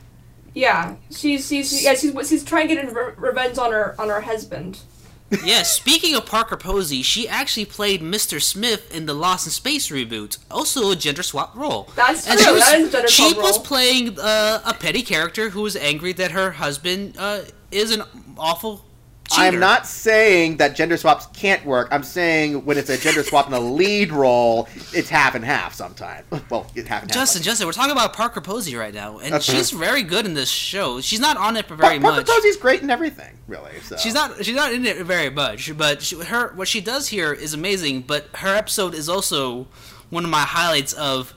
Yeah, 0.54 0.96
she's 1.12 1.48
she's 1.48 1.84
yeah 1.84 1.94
she's 1.94 2.12
she's 2.28 2.44
trying 2.44 2.68
to 2.70 2.76
get 2.76 2.92
re- 2.94 3.14
revenge 3.18 3.58
on 3.58 3.72
her 3.72 3.96
on 4.00 4.10
her 4.10 4.22
husband. 4.22 4.80
Yeah, 5.44 5.64
speaking 5.64 6.16
of 6.16 6.26
Parker 6.26 6.58
Posey, 6.58 7.02
she 7.02 7.28
actually 7.28 7.66
played 7.66 8.02
Mr. 8.02 8.42
Smith 8.42 8.94
in 8.96 9.06
the 9.06 9.14
Lost 9.14 9.46
in 9.48 9.52
Space 9.52 9.90
reboot, 9.90 10.38
also 10.50 10.92
a 10.92 10.96
gender 10.96 11.24
swap 11.24 11.56
role. 11.56 11.90
That's 11.96 12.28
and 12.28 12.40
true, 12.40 12.48
She 12.48 12.54
was, 12.54 12.62
that 12.62 12.80
is 12.82 12.92
gender 12.92 13.08
she 13.08 13.30
swap 13.32 13.44
was 13.44 13.58
role. 13.58 13.66
playing 13.66 14.20
uh, 14.20 14.62
a 14.66 14.74
petty 14.74 15.02
character 15.02 15.50
who 15.50 15.62
was 15.62 15.76
angry 15.76 16.14
that 16.14 16.32
her 16.32 16.52
husband 16.52 17.16
uh, 17.18 17.42
is 17.72 17.92
an 17.92 18.04
awful 18.38 18.86
cheater. 19.30 19.42
I'm 19.42 19.60
not 19.60 19.88
saying 19.88 20.58
that 20.58 20.76
gender 20.76 20.98
swaps 20.98 21.26
can't 21.28 21.66
work. 21.66 21.88
I'm 21.92 22.04
saying 22.04 22.66
when 22.66 22.78
it's 22.78 22.90
a 22.90 22.98
gender 22.98 23.24
swap 23.24 23.48
in 23.48 23.54
a 23.54 23.60
lead 23.60 24.12
role, 24.12 24.68
it's 24.94 25.10
half 25.10 25.36
and 25.36 25.44
half 25.44 25.74
sometimes. 25.74 26.26
Well, 26.50 26.68
it's 26.76 26.88
half 26.88 27.04
and 27.04 27.12
half. 27.12 27.20
Justin, 27.22 27.40
like- 27.40 27.46
Justin, 27.46 27.68
we're 27.68 27.74
talking 27.74 27.92
about 27.92 28.14
Parker 28.14 28.42
Posey 28.42 28.76
right 28.76 28.94
now, 28.94 29.20
and 29.20 29.42
she's 29.42 29.72
very 29.72 30.04
good 30.04 30.26
in 30.26 30.34
this 30.34 30.50
show. 30.50 31.02
She's 31.02 31.20
not 31.20 31.38
on 31.38 31.58
it 31.58 31.68
for 31.68 31.76
very 31.76 32.00
Parker 32.00 32.18
much. 32.18 32.28
Posey's 32.28 32.58
great 32.58 32.82
in 32.82 32.90
everything, 32.90 33.38
really. 33.48 33.80
So. 33.82 33.98
She's 33.98 34.14
not. 34.14 34.44
She's 34.46 34.56
not 34.56 34.74
in 34.74 34.86
it 34.86 34.98
very 35.06 35.30
much. 35.30 35.76
But 35.78 36.02
she, 36.02 36.16
her 36.24 36.54
what 36.54 36.68
she 36.68 36.82
does 36.82 37.08
here 37.10 37.34
is 37.34 37.54
amazing. 37.54 38.02
But 38.02 38.28
her 38.36 38.56
episode 38.56 38.94
is 38.94 39.10
also 39.10 39.68
one 40.10 40.24
of 40.24 40.30
my 40.30 40.42
highlights 40.42 40.94
of. 40.94 41.34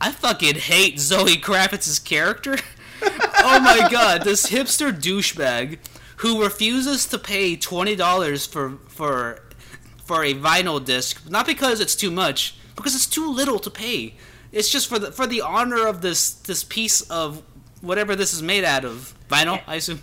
I 0.00 0.12
fucking 0.12 0.54
hate 0.54 1.00
Zoe 1.00 1.36
Kravitz's 1.36 1.98
character. 1.98 2.56
oh 3.02 3.60
my 3.60 3.88
god, 3.90 4.22
this 4.22 4.48
hipster 4.48 4.92
douchebag 4.92 5.78
who 6.18 6.42
refuses 6.42 7.06
to 7.06 7.18
pay 7.18 7.56
twenty 7.56 7.96
dollars 7.96 8.46
for 8.46 8.78
for 8.88 9.42
for 10.04 10.24
a 10.24 10.34
vinyl 10.34 10.82
disc, 10.84 11.28
not 11.28 11.46
because 11.46 11.80
it's 11.80 11.94
too 11.96 12.10
much, 12.10 12.56
because 12.76 12.94
it's 12.94 13.06
too 13.06 13.30
little 13.30 13.58
to 13.58 13.70
pay. 13.70 14.14
It's 14.52 14.70
just 14.70 14.88
for 14.88 14.98
the 14.98 15.12
for 15.12 15.26
the 15.26 15.40
honor 15.42 15.86
of 15.86 16.00
this 16.00 16.30
this 16.32 16.64
piece 16.64 17.02
of 17.02 17.42
whatever 17.80 18.16
this 18.16 18.32
is 18.32 18.42
made 18.42 18.64
out 18.64 18.84
of 18.84 19.14
vinyl. 19.28 19.60
I 19.66 19.76
assume. 19.76 20.02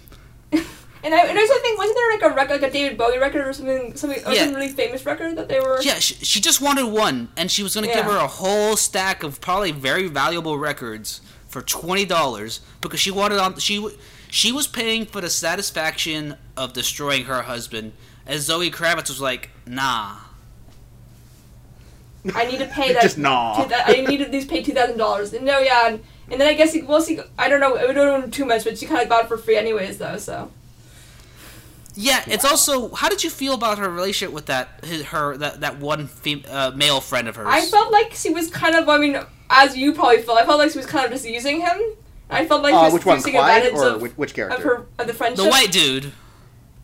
And 1.03 1.13
I, 1.13 1.19
and 1.27 1.37
I 1.37 1.41
also 1.43 1.53
think 1.59 1.77
wasn't 1.77 1.97
there 1.97 2.11
like 2.13 2.21
a 2.23 2.35
record, 2.35 2.61
like 2.61 2.71
a 2.71 2.73
David 2.73 2.97
Bowie 2.97 3.19
record 3.19 3.47
or 3.47 3.53
something, 3.53 3.95
something, 3.95 4.23
Yeah. 4.27 4.45
some 4.45 4.55
really 4.55 4.69
famous 4.69 5.05
record 5.05 5.35
that 5.37 5.47
they 5.47 5.59
were. 5.59 5.79
Yeah, 5.83 5.99
she, 5.99 6.15
she 6.15 6.41
just 6.41 6.61
wanted 6.61 6.85
one, 6.87 7.29
and 7.37 7.51
she 7.51 7.61
was 7.61 7.75
going 7.75 7.87
to 7.87 7.93
give 7.93 8.05
her 8.05 8.17
a 8.17 8.25
whole 8.25 8.75
stack 8.75 9.21
of 9.21 9.39
probably 9.39 9.71
very 9.71 10.07
valuable 10.07 10.57
records 10.57 11.21
for 11.47 11.61
twenty 11.61 12.05
dollars 12.05 12.59
because 12.81 12.99
she 12.99 13.11
wanted 13.11 13.37
on 13.37 13.55
she 13.59 13.87
she 14.35 14.51
was 14.51 14.67
paying 14.67 15.05
for 15.05 15.21
the 15.21 15.29
satisfaction 15.29 16.35
of 16.57 16.73
destroying 16.73 17.23
her 17.23 17.43
husband. 17.43 17.93
As 18.27 18.41
Zoe 18.41 18.69
Kravitz 18.69 19.07
was 19.07 19.21
like, 19.21 19.49
nah. 19.65 20.17
I 22.33 22.45
need 22.45 22.57
to 22.57 22.65
pay 22.65 22.91
that. 22.91 23.01
Just 23.01 23.17
nah. 23.17 23.63
to 23.63 23.69
that- 23.69 23.87
I 23.87 24.01
need 24.01 24.17
to 24.17 24.25
at 24.25 24.31
least 24.31 24.49
pay 24.49 24.61
two 24.61 24.73
thousand 24.73 24.97
dollars. 24.97 25.31
And 25.31 25.45
no, 25.45 25.59
yeah, 25.59 25.87
and, 25.87 26.03
and 26.29 26.41
then 26.41 26.49
I 26.49 26.53
guess 26.53 26.73
he, 26.73 26.81
well, 26.81 27.01
she, 27.01 27.17
I 27.39 27.47
don't 27.47 27.61
know, 27.61 27.77
I 27.77 27.93
don't 27.93 28.21
know 28.21 28.27
too 28.27 28.43
much, 28.43 28.65
but 28.65 28.77
she 28.77 28.85
kind 28.87 29.01
of 29.01 29.07
got 29.07 29.23
it 29.23 29.27
for 29.29 29.37
free 29.37 29.55
anyways, 29.55 29.99
though. 29.99 30.17
So 30.17 30.51
Yeah, 31.93 32.21
it's 32.27 32.43
also. 32.43 32.89
How 32.93 33.07
did 33.07 33.23
you 33.23 33.29
feel 33.29 33.53
about 33.53 33.77
her 33.77 33.89
relationship 33.89 34.33
with 34.33 34.47
that 34.47 34.83
his, 34.83 35.03
her 35.05 35.37
that 35.37 35.61
that 35.61 35.79
one 35.79 36.07
fem, 36.07 36.43
uh, 36.49 36.71
male 36.75 36.99
friend 36.99 37.29
of 37.29 37.37
hers? 37.37 37.47
I 37.47 37.61
felt 37.67 37.89
like 37.89 38.11
she 38.13 38.31
was 38.31 38.49
kind 38.49 38.75
of, 38.75 38.89
I 38.89 38.97
mean, 38.97 39.17
as 39.49 39.77
you 39.77 39.93
probably 39.93 40.21
felt, 40.23 40.39
I 40.39 40.45
felt 40.45 40.59
like 40.59 40.71
she 40.71 40.77
was 40.77 40.87
kind 40.87 41.05
of 41.05 41.11
just 41.11 41.25
using 41.25 41.61
him. 41.61 41.79
I 42.29 42.45
felt 42.45 42.63
like 42.63 42.73
Uh, 42.73 42.79
she 42.79 42.83
was 42.85 42.93
which 42.93 43.05
one, 43.05 43.17
using 43.17 43.33
Clyde, 43.33 43.63
advantage 43.65 43.79
or 43.79 43.89
of, 43.95 44.01
which, 44.01 44.11
which 44.13 44.33
character? 44.33 44.57
of 44.57 44.63
her 44.63 44.85
of 44.99 45.07
the 45.07 45.13
friendship. 45.13 45.43
the 45.45 45.49
white 45.49 45.71
dude. 45.71 46.11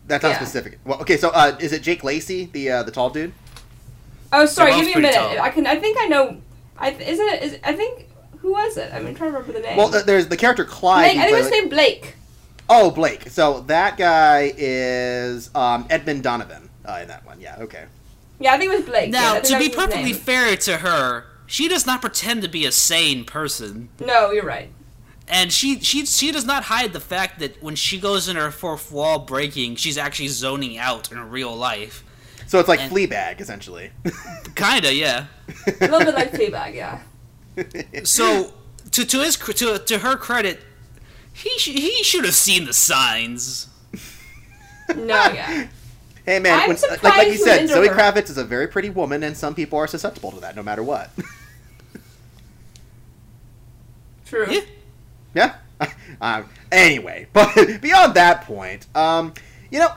That's 0.07 0.23
not 0.23 0.29
Yeah. 0.31 0.35
specific. 0.37 0.79
Well, 0.85 0.99
okay, 1.01 1.17
so 1.17 1.29
uh, 1.29 1.55
is 1.59 1.71
it 1.73 1.81
Jake 1.81 2.03
Lacy, 2.03 2.49
the 2.51 2.69
uh, 2.71 2.83
the 2.83 2.91
tall 2.91 3.09
dude? 3.09 3.33
Oh, 4.33 4.45
sorry, 4.45 4.73
give 4.75 4.85
me 4.85 4.93
a 4.93 4.97
minute. 4.97 5.13
tall. 5.13 5.39
I 5.39 5.49
can. 5.49 5.65
I 5.67 5.75
think 5.77 5.97
I 5.99 6.07
know. 6.07 6.37
I 6.77 6.91
isn't 6.91 7.27
it? 7.27 7.43
Is 7.43 7.57
I 7.63 7.73
think 7.73 8.07
Who 8.39 8.51
was 8.53 8.75
it? 8.77 8.91
I 8.93 8.97
mean, 8.99 9.09
I'm 9.09 9.15
trying 9.15 9.31
to 9.31 9.37
remember 9.37 9.53
the 9.53 9.65
name. 9.65 9.77
Well, 9.77 9.89
there's 9.89 10.27
the 10.27 10.37
character 10.37 10.65
Clyde. 10.65 11.03
Blake, 11.13 11.17
I 11.17 11.19
think 11.19 11.29
played, 11.29 11.33
it 11.33 11.43
was 11.43 11.51
like- 11.51 11.59
named 11.59 11.69
Blake. 11.69 12.15
Oh, 12.69 12.89
Blake. 12.91 13.29
So 13.29 13.61
that 13.67 13.97
guy 13.97 14.51
is 14.57 15.49
um, 15.53 15.85
Edmund 15.89 16.23
Donovan 16.23 16.69
uh, 16.85 16.99
in 17.01 17.07
that 17.09 17.25
one. 17.25 17.39
Yeah. 17.41 17.57
Okay. 17.59 17.83
Yeah, 18.39 18.53
I 18.53 18.57
think 18.57 18.71
it 18.71 18.77
was 18.77 18.85
Blake. 18.85 19.11
Now, 19.11 19.35
yeah, 19.35 19.39
to 19.41 19.59
be 19.59 19.69
perfectly 19.69 20.13
fair 20.13 20.55
to 20.55 20.77
her, 20.77 21.25
she 21.45 21.67
does 21.67 21.85
not 21.85 22.01
pretend 22.01 22.41
to 22.43 22.47
be 22.47 22.65
a 22.65 22.71
sane 22.71 23.25
person. 23.25 23.89
No, 23.99 24.31
you're 24.31 24.45
right. 24.45 24.71
And 25.33 25.51
she, 25.51 25.79
she 25.79 26.05
she 26.05 26.31
does 26.33 26.43
not 26.45 26.63
hide 26.63 26.91
the 26.91 26.99
fact 26.99 27.39
that 27.39 27.63
when 27.63 27.75
she 27.77 27.99
goes 27.99 28.27
in 28.27 28.35
her 28.35 28.51
fourth 28.51 28.91
wall 28.91 29.17
breaking, 29.19 29.77
she's 29.77 29.97
actually 29.97 30.27
zoning 30.27 30.77
out 30.77 31.09
in 31.11 31.17
real 31.29 31.55
life. 31.55 32.03
So 32.47 32.59
it's 32.59 32.67
like 32.67 32.81
And- 32.81 32.91
Fleabag, 32.91 33.39
essentially. 33.39 33.91
Kinda, 34.55 34.93
yeah. 34.93 35.27
A 35.79 35.87
little 35.87 35.99
bit 35.99 36.15
like 36.15 36.33
Fleabag, 36.33 36.75
yeah. 36.75 36.99
So 38.03 38.53
to 38.91 39.05
to 39.05 39.19
his 39.23 39.37
to 39.37 39.79
to 39.79 39.99
her 39.99 40.17
credit, 40.17 40.59
he 41.33 41.49
sh- 41.57 41.67
he 41.79 42.03
should 42.03 42.25
have 42.25 42.35
seen 42.35 42.65
the 42.65 42.73
signs. 42.73 43.67
No, 44.93 45.05
yeah. 45.31 45.67
Hey 46.25 46.39
man, 46.39 46.59
I'm 46.59 46.67
when, 46.67 46.77
surprised 46.77 47.03
like 47.03 47.17
like 47.17 47.27
you 47.29 47.37
said, 47.37 47.67
Zoe 47.69 47.87
her. 47.87 47.95
Kravitz 47.95 48.29
is 48.29 48.37
a 48.37 48.43
very 48.43 48.67
pretty 48.67 48.89
woman, 48.89 49.23
and 49.23 49.35
some 49.37 49.55
people 49.55 49.79
are 49.79 49.87
susceptible 49.87 50.31
to 50.31 50.39
that, 50.41 50.55
no 50.57 50.61
matter 50.63 50.83
what. 50.83 51.09
True. 54.25 54.47
Yeah. 54.49 54.61
Yeah. 55.33 55.55
um, 56.21 56.49
anyway, 56.71 57.27
but 57.33 57.81
beyond 57.81 58.13
that 58.15 58.43
point, 58.43 58.87
um, 58.95 59.33
you 59.71 59.79
know, 59.79 59.91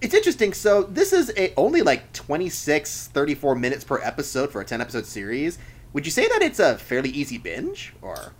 it's 0.00 0.14
interesting. 0.14 0.52
So 0.52 0.82
this 0.82 1.12
is 1.12 1.32
a 1.36 1.54
only 1.56 1.82
like 1.82 2.12
26, 2.12 3.08
34 3.08 3.54
minutes 3.54 3.84
per 3.84 4.00
episode 4.02 4.52
for 4.52 4.60
a 4.60 4.64
ten 4.64 4.80
episode 4.80 5.06
series. 5.06 5.58
Would 5.92 6.04
you 6.04 6.12
say 6.12 6.26
that 6.28 6.42
it's 6.42 6.58
a 6.58 6.76
fairly 6.76 7.10
easy 7.10 7.38
binge, 7.38 7.94
or? 8.02 8.32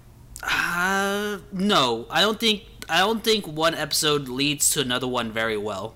Uh, 0.43 1.39
no, 1.53 2.07
I 2.11 2.21
don't 2.21 2.39
think 2.39 2.65
I 2.89 2.99
don't 2.99 3.23
think 3.23 3.47
one 3.47 3.75
episode 3.75 4.29
leads 4.29 4.69
to 4.71 4.81
another 4.81 5.09
one 5.09 5.33
very 5.33 5.57
well. 5.57 5.95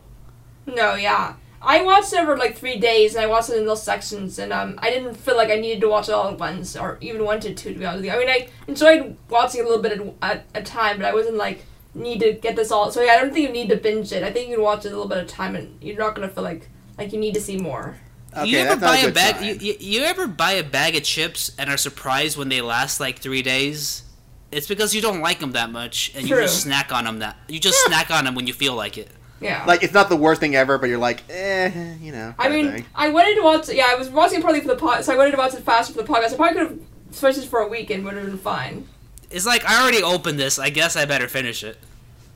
No, 0.67 0.95
yeah. 0.95 1.35
I 1.61 1.83
watched 1.83 2.13
it 2.13 2.21
over 2.21 2.37
like 2.37 2.57
three 2.57 2.79
days, 2.79 3.15
and 3.15 3.25
I 3.25 3.27
watched 3.27 3.51
it 3.51 3.55
in 3.55 3.61
little 3.61 3.77
sections, 3.77 4.39
and 4.39 4.53
um, 4.53 4.79
I 4.79 4.91
didn't 4.91 5.15
feel 5.15 5.37
like 5.37 5.51
I 5.51 5.57
needed 5.57 5.81
to 5.81 5.89
watch 5.89 6.09
it 6.09 6.13
all 6.13 6.29
at 6.29 6.39
once, 6.39 6.77
or 6.77 6.99
even 7.01 7.25
wanted 7.25 7.57
to, 7.57 7.73
to 7.73 7.79
be 7.79 7.85
honest 7.85 8.03
with 8.03 8.05
you. 8.07 8.13
I 8.13 8.19
mean, 8.19 8.29
I 8.29 8.49
enjoyed 8.69 9.17
watching 9.29 9.63
a 9.63 9.65
little 9.65 9.83
bit 9.83 10.01
at, 10.01 10.15
at 10.23 10.47
a 10.55 10.63
time, 10.63 10.99
but 10.99 11.07
I 11.07 11.15
wasn't 11.15 11.37
like 11.37 11.65
need 11.95 12.21
to 12.21 12.33
get 12.33 12.55
this 12.55 12.71
all. 12.71 12.93
So 12.93 13.03
yeah, 13.03 13.13
I 13.13 13.21
don't 13.21 13.33
think 13.33 13.49
you 13.49 13.53
need 13.53 13.69
to 13.71 13.77
binge 13.77 14.13
it. 14.13 14.23
I 14.23 14.33
think 14.33 14.49
you 14.49 14.57
can 14.57 14.65
watch 14.65 14.85
it 14.85 14.89
a 14.89 14.91
little 14.91 15.09
bit 15.09 15.19
at 15.19 15.25
a 15.25 15.27
time, 15.27 15.57
and 15.57 15.83
you're 15.83 15.99
not 15.99 16.15
gonna 16.15 16.29
feel 16.29 16.45
like 16.45 16.69
like 16.97 17.13
you 17.13 17.19
need 17.19 17.35
to 17.35 17.41
see 17.41 17.57
more. 17.57 17.97
Okay, 18.37 18.47
you 18.47 18.59
ever 18.59 18.77
that's 18.77 18.93
buy 18.93 18.99
a, 18.99 19.05
good 19.07 19.15
bag? 19.15 19.63
You, 19.63 19.69
you, 19.69 19.77
you 19.81 20.03
ever 20.05 20.27
buy 20.27 20.53
a 20.53 20.63
bag 20.63 20.95
of 20.97 21.03
chips 21.03 21.51
and 21.59 21.71
are 21.71 21.77
surprised 21.77 22.37
when 22.37 22.51
they 22.51 22.61
last 22.61 23.01
like 23.01 23.19
three 23.19 23.43
days? 23.43 24.05
It's 24.51 24.67
because 24.67 24.95
you 24.95 25.03
don't 25.03 25.21
like 25.21 25.41
them 25.41 25.53
that 25.53 25.71
much, 25.71 26.13
and 26.15 26.29
you 26.29 26.37
just 26.37 26.63
snack 26.63 26.93
on 26.93 27.05
them. 27.05 27.19
That 27.19 27.37
you 27.49 27.59
just 27.59 27.85
snack 27.85 28.11
on 28.11 28.25
them 28.25 28.35
when 28.35 28.47
you 28.47 28.53
feel 28.53 28.75
like 28.75 28.97
it. 28.97 29.11
Yeah. 29.41 29.65
Like 29.67 29.83
it's 29.83 29.95
not 29.95 30.09
the 30.09 30.17
worst 30.17 30.41
thing 30.41 30.57
ever, 30.57 30.79
but 30.79 30.89
you're 30.89 30.99
like, 30.99 31.23
eh, 31.31 31.95
you 32.01 32.13
know. 32.13 32.35
I 32.39 32.49
mean, 32.49 32.71
thing. 32.71 32.87
I 32.95 33.11
wanted 33.11 33.37
to 33.37 33.43
watch. 33.43 33.69
Yeah, 33.69 33.87
I 33.89 33.95
was 33.95 34.09
watching 34.09 34.39
it 34.39 34.43
partly 34.43 34.61
for 34.61 34.69
the 34.69 34.77
pod, 34.77 35.05
so 35.05 35.13
I 35.13 35.17
wanted 35.17 35.33
to 35.33 35.37
watch 35.37 35.55
it 35.55 35.63
faster 35.63 35.93
for 35.93 36.03
the 36.03 36.09
podcast. 36.09 36.33
I 36.33 36.37
probably 36.37 36.59
could 36.59 36.71
have 36.71 36.81
switched 37.11 37.39
it 37.39 37.45
for 37.45 37.61
a 37.61 37.69
week 37.69 37.91
and 37.91 38.05
would 38.05 38.15
have 38.15 38.27
been 38.27 38.39
fine. 38.39 38.89
It's 39.31 39.47
like 39.47 39.65
I 39.65 39.81
already 39.81 40.03
opened 40.03 40.39
this. 40.39 40.59
I 40.59 40.71
guess 40.71 40.97
I 40.97 41.05
better 41.05 41.29
finish 41.29 41.63
it. 41.63 41.79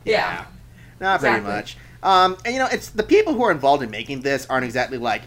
Yeah. 0.04 0.46
Not 1.00 1.20
very 1.20 1.40
much. 1.40 1.76
Um, 2.02 2.36
and 2.44 2.54
you 2.54 2.60
know, 2.60 2.68
it's 2.70 2.90
the 2.90 3.02
people 3.02 3.34
who 3.34 3.42
are 3.44 3.52
involved 3.52 3.82
in 3.82 3.90
making 3.90 4.22
this 4.22 4.46
aren't 4.46 4.64
exactly 4.64 4.98
like, 4.98 5.22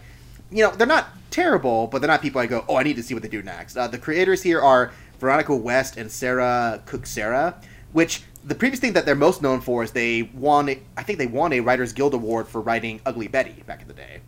you 0.50 0.62
know, 0.62 0.70
they're 0.70 0.86
not 0.86 1.08
terrible, 1.30 1.86
but 1.86 2.00
they're 2.00 2.08
not 2.08 2.22
people 2.22 2.40
I 2.40 2.46
go, 2.46 2.64
oh, 2.68 2.76
I 2.76 2.82
need 2.82 2.96
to 2.96 3.02
see 3.02 3.14
what 3.14 3.22
they 3.22 3.28
do 3.28 3.42
next. 3.42 3.76
Uh, 3.76 3.88
the 3.88 3.98
creators 3.98 4.42
here 4.42 4.60
are 4.60 4.92
Veronica 5.18 5.54
West 5.56 5.96
and 5.96 6.10
Sarah 6.10 6.82
Kucserka, 6.86 7.62
which 7.92 8.22
the 8.46 8.54
previous 8.54 8.80
thing 8.80 8.92
that 8.92 9.04
they're 9.04 9.14
most 9.16 9.42
known 9.42 9.60
for 9.60 9.82
is 9.82 9.90
they 9.90 10.22
won, 10.22 10.70
I 10.96 11.02
think 11.02 11.18
they 11.18 11.26
won 11.26 11.52
a 11.52 11.60
Writers 11.60 11.92
Guild 11.92 12.14
Award 12.14 12.46
for 12.46 12.60
writing 12.60 13.00
Ugly 13.04 13.28
Betty 13.28 13.64
back 13.66 13.82
in 13.82 13.88
the 13.88 13.94
day. 13.94 14.20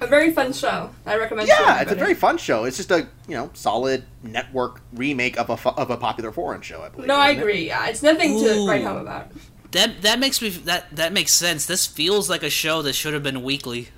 A 0.00 0.06
very 0.06 0.30
fun 0.32 0.52
show. 0.52 0.90
I 1.06 1.16
recommend. 1.16 1.48
Yeah, 1.48 1.80
it's 1.80 1.92
a 1.92 1.94
very 1.94 2.12
fun 2.12 2.36
show. 2.36 2.64
It's 2.64 2.76
just 2.76 2.90
a 2.90 3.08
you 3.26 3.34
know 3.34 3.50
solid 3.54 4.04
network 4.22 4.82
remake 4.92 5.38
of 5.38 5.48
a 5.48 5.56
fu- 5.56 5.70
of 5.70 5.90
a 5.90 5.96
popular 5.96 6.32
foreign 6.32 6.60
show. 6.60 6.82
I 6.82 6.90
believe. 6.90 7.06
No, 7.06 7.16
I 7.16 7.28
isn't 7.30 7.38
it? 7.38 7.40
agree. 7.40 7.66
Yeah, 7.68 7.86
it's 7.86 8.02
nothing 8.02 8.38
to 8.40 8.58
Ooh. 8.58 8.68
write 8.68 8.84
home 8.84 8.98
about. 8.98 9.30
That 9.70 10.02
that 10.02 10.18
makes 10.18 10.42
me 10.42 10.50
that 10.50 10.94
that 10.94 11.14
makes 11.14 11.32
sense. 11.32 11.64
This 11.64 11.86
feels 11.86 12.28
like 12.28 12.42
a 12.42 12.50
show 12.50 12.82
that 12.82 12.92
should 12.92 13.14
have 13.14 13.22
been 13.22 13.42
weekly. 13.42 13.88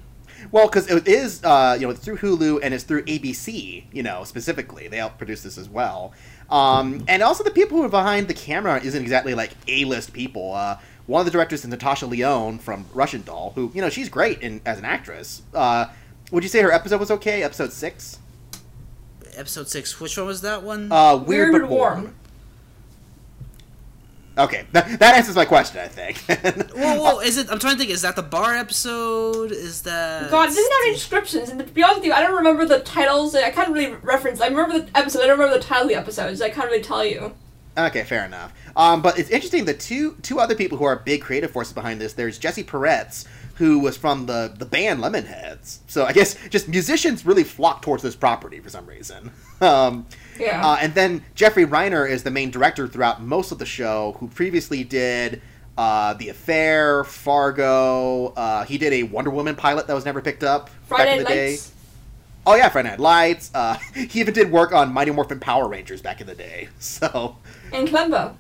Well, 0.53 0.67
because 0.67 0.89
it 0.89 1.09
is, 1.09 1.43
uh, 1.43 1.77
you 1.79 1.87
know, 1.87 1.91
it's 1.91 2.01
through 2.01 2.19
Hulu 2.19 2.61
and 2.63 2.73
it's 2.73 2.85
through 2.85 3.03
ABC, 3.05 3.85
you 3.93 4.03
know, 4.03 4.25
specifically. 4.25 4.89
They 4.89 4.99
help 4.99 5.19
produce 5.19 5.43
this 5.43 5.59
as 5.59 5.69
well. 5.69 6.13
Um, 6.51 7.05
and 7.09 7.23
also, 7.23 7.45
the 7.45 7.51
people 7.51 7.77
who 7.79 7.85
are 7.85 7.89
behind 7.91 8.29
the 8.29 8.35
camera 8.35 8.81
isn't 8.83 9.01
exactly 9.01 9.35
like 9.35 9.51
A-list 9.67 10.13
people. 10.13 10.55
Uh, 10.55 10.79
one 11.07 11.21
of 11.21 11.25
the 11.27 11.31
directors 11.31 11.61
is 11.61 11.67
Natasha 11.69 12.07
Lyonne 12.07 12.59
from 12.59 12.87
Russian 12.95 13.23
Doll, 13.23 13.53
who, 13.55 13.71
you 13.75 13.81
know, 13.81 13.89
she's 13.91 14.09
great 14.09 14.41
in, 14.41 14.61
as 14.67 14.79
an 14.79 14.85
actress. 14.85 15.43
Uh, 15.55 15.87
would 16.31 16.43
you 16.43 16.49
say 16.49 16.61
her 16.63 16.73
episode 16.73 17.01
was 17.01 17.11
okay? 17.11 17.43
Episode 17.43 17.73
six? 17.73 18.19
Episode 19.37 19.69
six. 19.69 20.01
Which 20.01 20.17
one 20.17 20.27
was 20.27 20.41
that 20.43 20.63
one? 20.63 20.91
Uh, 20.91 21.17
weird, 21.17 21.51
Weird 21.51 21.53
but 21.53 21.61
but 21.69 21.71
warm. 21.71 22.03
warm. 22.03 22.15
Okay, 24.39 24.67
that, 24.71 25.01
that 25.01 25.17
answers 25.17 25.35
my 25.35 25.45
question, 25.45 25.81
I 25.81 25.89
think. 25.89 26.19
Whoa, 26.77 27.03
whoa, 27.03 27.19
is 27.19 27.39
it? 27.39 27.51
I'm 27.51 27.59
trying 27.59 27.75
to 27.75 27.79
think. 27.79 27.91
Is 27.91 28.03
that 28.03 28.15
the 28.15 28.23
bar 28.23 28.57
episode? 28.57 29.51
Is 29.51 29.83
that? 29.83 30.31
God, 30.31 30.45
it 30.45 30.55
doesn't 30.55 30.73
have 30.73 30.83
any 30.85 30.93
descriptions. 30.93 31.49
And 31.49 31.59
to 31.59 31.67
be 31.67 31.83
honest 31.83 31.99
with 31.99 32.07
you, 32.07 32.13
I 32.13 32.23
don't 32.23 32.37
remember 32.37 32.65
the 32.65 32.79
titles. 32.81 33.35
I 33.35 33.51
can't 33.51 33.71
really 33.71 33.95
reference. 33.95 34.41
I 34.41 34.47
remember 34.47 34.79
the 34.79 34.97
episode. 34.97 35.23
I 35.23 35.27
don't 35.27 35.39
remember 35.39 35.59
the 35.59 35.65
title 35.65 35.85
of 35.85 35.89
the 35.89 35.97
episodes. 35.97 36.41
I 36.41 36.51
can't 36.51 36.71
really 36.71 36.83
tell 36.83 37.05
you. 37.05 37.35
Okay, 37.77 38.05
fair 38.05 38.25
enough. 38.25 38.53
Um, 38.77 39.03
but 39.03 39.19
it's 39.19 39.31
interesting. 39.31 39.65
The 39.65 39.75
two 39.75 40.17
two 40.23 40.39
other 40.39 40.55
people 40.55 40.79
who 40.79 40.85
are 40.85 40.97
big 40.97 41.21
creative 41.21 41.51
forces 41.51 41.73
behind 41.73 42.01
this. 42.01 42.13
There's 42.13 42.39
Jesse 42.39 42.65
Peretz, 42.65 43.27
who 43.57 43.81
was 43.81 43.97
from 43.97 44.27
the 44.27 44.55
the 44.57 44.67
band 44.67 45.01
Lemonheads. 45.01 45.79
So 45.89 46.05
I 46.05 46.13
guess 46.13 46.37
just 46.49 46.69
musicians 46.69 47.27
really 47.27 47.45
flock 47.45 47.83
towards 47.83 48.05
this 48.05 48.15
property 48.15 48.61
for 48.61 48.71
some 48.71 48.87
reason. 48.87 49.33
Um, 49.61 50.07
Yeah. 50.39 50.65
uh, 50.67 50.77
and 50.81 50.95
then 50.95 51.25
Jeffrey 51.35 51.67
Reiner 51.67 52.09
is 52.09 52.23
the 52.23 52.31
main 52.31 52.51
director 52.51 52.87
throughout 52.89 53.23
most 53.23 53.53
of 53.53 53.59
the 53.59 53.67
show, 53.67 54.17
who 54.21 54.29
previously 54.29 54.85
did 54.85 55.41
uh, 55.77 56.15
The 56.15 56.29
Affair, 56.31 57.05
Fargo. 57.05 58.29
Uh, 58.37 58.65
he 58.65 58.79
did 58.79 58.93
a 58.93 59.03
Wonder 59.05 59.31
Woman 59.31 59.55
pilot 59.57 59.87
that 59.87 59.95
was 59.95 60.05
never 60.05 60.21
picked 60.21 60.43
up 60.43 60.71
back 60.89 61.09
in 61.09 61.19
the 61.19 61.25
Night 61.25 61.31
day. 61.31 61.57
Oh 62.47 62.55
yeah, 62.55 62.69
Friday 62.71 62.89
Night 62.91 63.01
Lights. 63.01 63.51
Uh, 63.55 63.75
he 63.95 64.21
even 64.21 64.33
did 64.35 64.51
work 64.51 64.73
on 64.73 64.93
Mighty 64.93 65.11
Morphin 65.11 65.39
Power 65.41 65.69
Rangers 65.69 66.01
back 66.01 66.21
in 66.21 66.27
the 66.27 66.35
day. 66.35 66.69
So. 66.79 67.37
And 67.73 67.87
Clembo. 67.87 68.35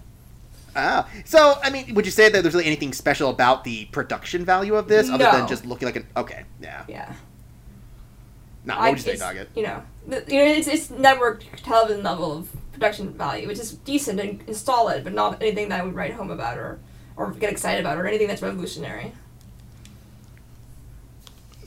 Ah, 0.77 1.09
so 1.25 1.59
I 1.63 1.71
mean, 1.71 1.95
would 1.95 2.05
you 2.07 2.13
say 2.13 2.29
that 2.29 2.43
there's 2.43 2.55
really 2.55 2.67
anything 2.67 2.93
special 2.93 3.31
about 3.31 3.65
the 3.65 3.87
production 3.87 4.45
value 4.45 4.77
of 4.77 4.87
this, 4.87 5.11
other 5.11 5.25
than 5.25 5.49
just 5.49 5.67
looking 5.67 5.87
like 5.87 5.97
an? 5.97 6.07
Okay, 6.17 6.45
yeah. 6.63 6.85
Yeah. 6.89 7.13
No, 8.65 8.75
I- 8.75 8.79
what 8.81 8.91
would 8.91 9.07
you 9.07 9.17
say, 9.17 9.25
Doggett? 9.25 9.47
You 9.57 9.63
know, 9.65 9.83
you 10.09 10.39
know, 10.39 10.45
it's, 10.45 10.67
it's 10.67 10.91
network 10.91 11.45
television 11.59 12.03
level 12.03 12.39
of 12.39 12.49
production 12.73 13.13
value, 13.13 13.47
which 13.47 13.59
is 13.59 13.73
decent 13.73 14.21
and, 14.21 14.43
and 14.47 14.57
solid, 14.57 15.05
but 15.05 15.13
not 15.13 15.43
anything 15.43 15.69
that 15.69 15.81
I 15.81 15.85
would 15.85 15.95
write 15.95 16.15
home 16.15 16.31
about 16.31 16.59
or 16.59 16.79
or 17.17 17.33
get 17.33 17.51
excited 17.51 17.81
about 17.81 17.99
or 17.99 18.07
anything 18.07 18.29
that's 18.29 18.43
revolutionary. 18.43 19.13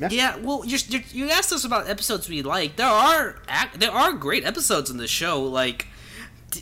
Yeah, 0.09 0.37
well, 0.37 0.63
you're, 0.65 0.79
you're, 0.87 1.01
you 1.11 1.29
asked 1.29 1.53
us 1.53 1.63
about 1.63 1.87
episodes 1.87 2.27
we 2.27 2.41
like. 2.41 2.75
There 2.75 2.87
are 2.87 3.37
there 3.75 3.91
are 3.91 4.13
great 4.13 4.43
episodes 4.45 4.89
in 4.89 4.97
the 4.97 5.07
show. 5.07 5.43
Like, 5.43 5.87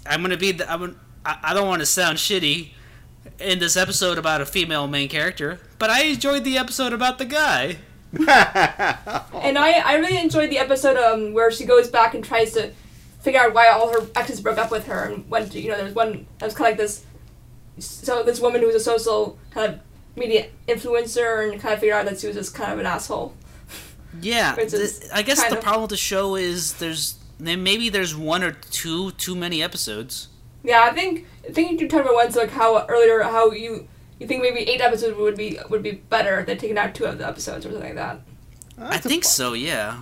I'm 0.06 0.22
gonna 0.22 0.36
be 0.36 0.52
the, 0.52 0.70
I'm 0.70 0.80
gonna, 0.80 0.96
I, 1.26 1.40
I 1.44 1.54
don't 1.54 1.68
want 1.68 1.80
to 1.80 1.86
sound 1.86 2.18
shitty 2.18 2.72
in 3.40 3.60
this 3.60 3.78
episode 3.78 4.18
about 4.18 4.42
a 4.42 4.46
female 4.46 4.88
main 4.88 5.08
character, 5.08 5.62
but 5.78 5.90
I 5.90 6.04
enjoyed 6.04 6.44
the 6.44 6.58
episode 6.58 6.92
about 6.92 7.18
the 7.18 7.26
guy. 7.26 7.78
And 9.42 9.58
I, 9.58 9.80
I 9.86 9.96
really 9.96 10.18
enjoyed 10.20 10.50
the 10.50 10.58
episode 10.58 10.98
um, 10.98 11.34
where 11.34 11.52
she 11.52 11.66
goes 11.66 11.90
back 11.90 12.14
and 12.14 12.24
tries 12.24 12.54
to 12.54 12.72
figure 13.22 13.40
out 13.40 13.54
why 13.54 13.68
all 13.70 13.92
her 13.92 14.08
exes 14.16 14.42
broke 14.42 14.58
up 14.58 14.72
with 14.72 14.86
her 14.88 15.04
and 15.04 15.30
went 15.30 15.54
you 15.54 15.70
know, 15.70 15.78
there's 15.78 15.96
one 15.96 16.26
that 16.40 16.46
was 16.46 16.54
kind 16.54 16.68
of 16.68 16.72
like 16.72 16.78
this, 16.78 17.06
so 17.80 18.24
this 18.24 18.40
woman 18.40 18.62
who 18.62 18.68
was 18.68 18.76
a 18.76 18.80
social 18.80 19.38
kind 19.52 19.74
of 19.74 19.80
media 20.16 20.48
influencer 20.68 21.50
and 21.52 21.62
kind 21.62 21.74
of 21.74 21.80
figured 21.80 21.98
out 21.98 22.06
that 22.06 22.20
she 22.20 22.28
was 22.28 22.36
just 22.36 22.54
kind 22.54 22.72
of 22.74 22.80
an 22.80 22.86
asshole. 22.86 23.34
Yeah, 24.22 24.56
Which 24.58 24.74
is 24.74 25.00
th- 25.00 25.12
I 25.14 25.22
guess 25.22 25.44
the 25.48 25.58
of- 25.58 25.64
problem 25.64 25.84
with 25.84 25.92
the 25.92 25.98
show 25.98 26.36
is 26.36 26.74
there's 26.74 27.16
maybe 27.40 27.90
there's 27.90 28.16
one 28.16 28.44
or 28.44 28.52
two 28.52 29.12
too 29.12 29.36
many 29.36 29.64
episodes. 29.64 30.28
Yeah, 30.64 30.82
I 30.84 30.92
think 30.92 31.26
I 31.48 31.52
think 31.52 31.72
you 31.72 31.78
can 31.78 31.88
talk 31.90 32.02
about 32.02 32.16
once 32.16 32.36
like 32.36 32.50
how 32.52 32.86
earlier 32.88 33.22
how 33.24 33.52
you 33.52 33.88
you 34.20 34.28
think 34.28 34.42
maybe 34.42 34.60
eight 34.60 34.82
episodes 34.82 35.18
would 35.18 35.38
be 35.38 35.58
would 35.70 35.84
be 35.84 35.92
better 35.92 36.44
than 36.44 36.58
taking 36.58 36.78
out 36.78 36.94
two 36.94 37.06
of 37.06 37.18
the 37.18 37.28
episodes 37.28 37.66
or 37.66 37.72
something 37.72 37.96
like 37.96 37.96
that. 37.96 38.22
I 38.78 38.98
think 38.98 39.24
so. 39.24 39.54
Yeah. 39.54 40.02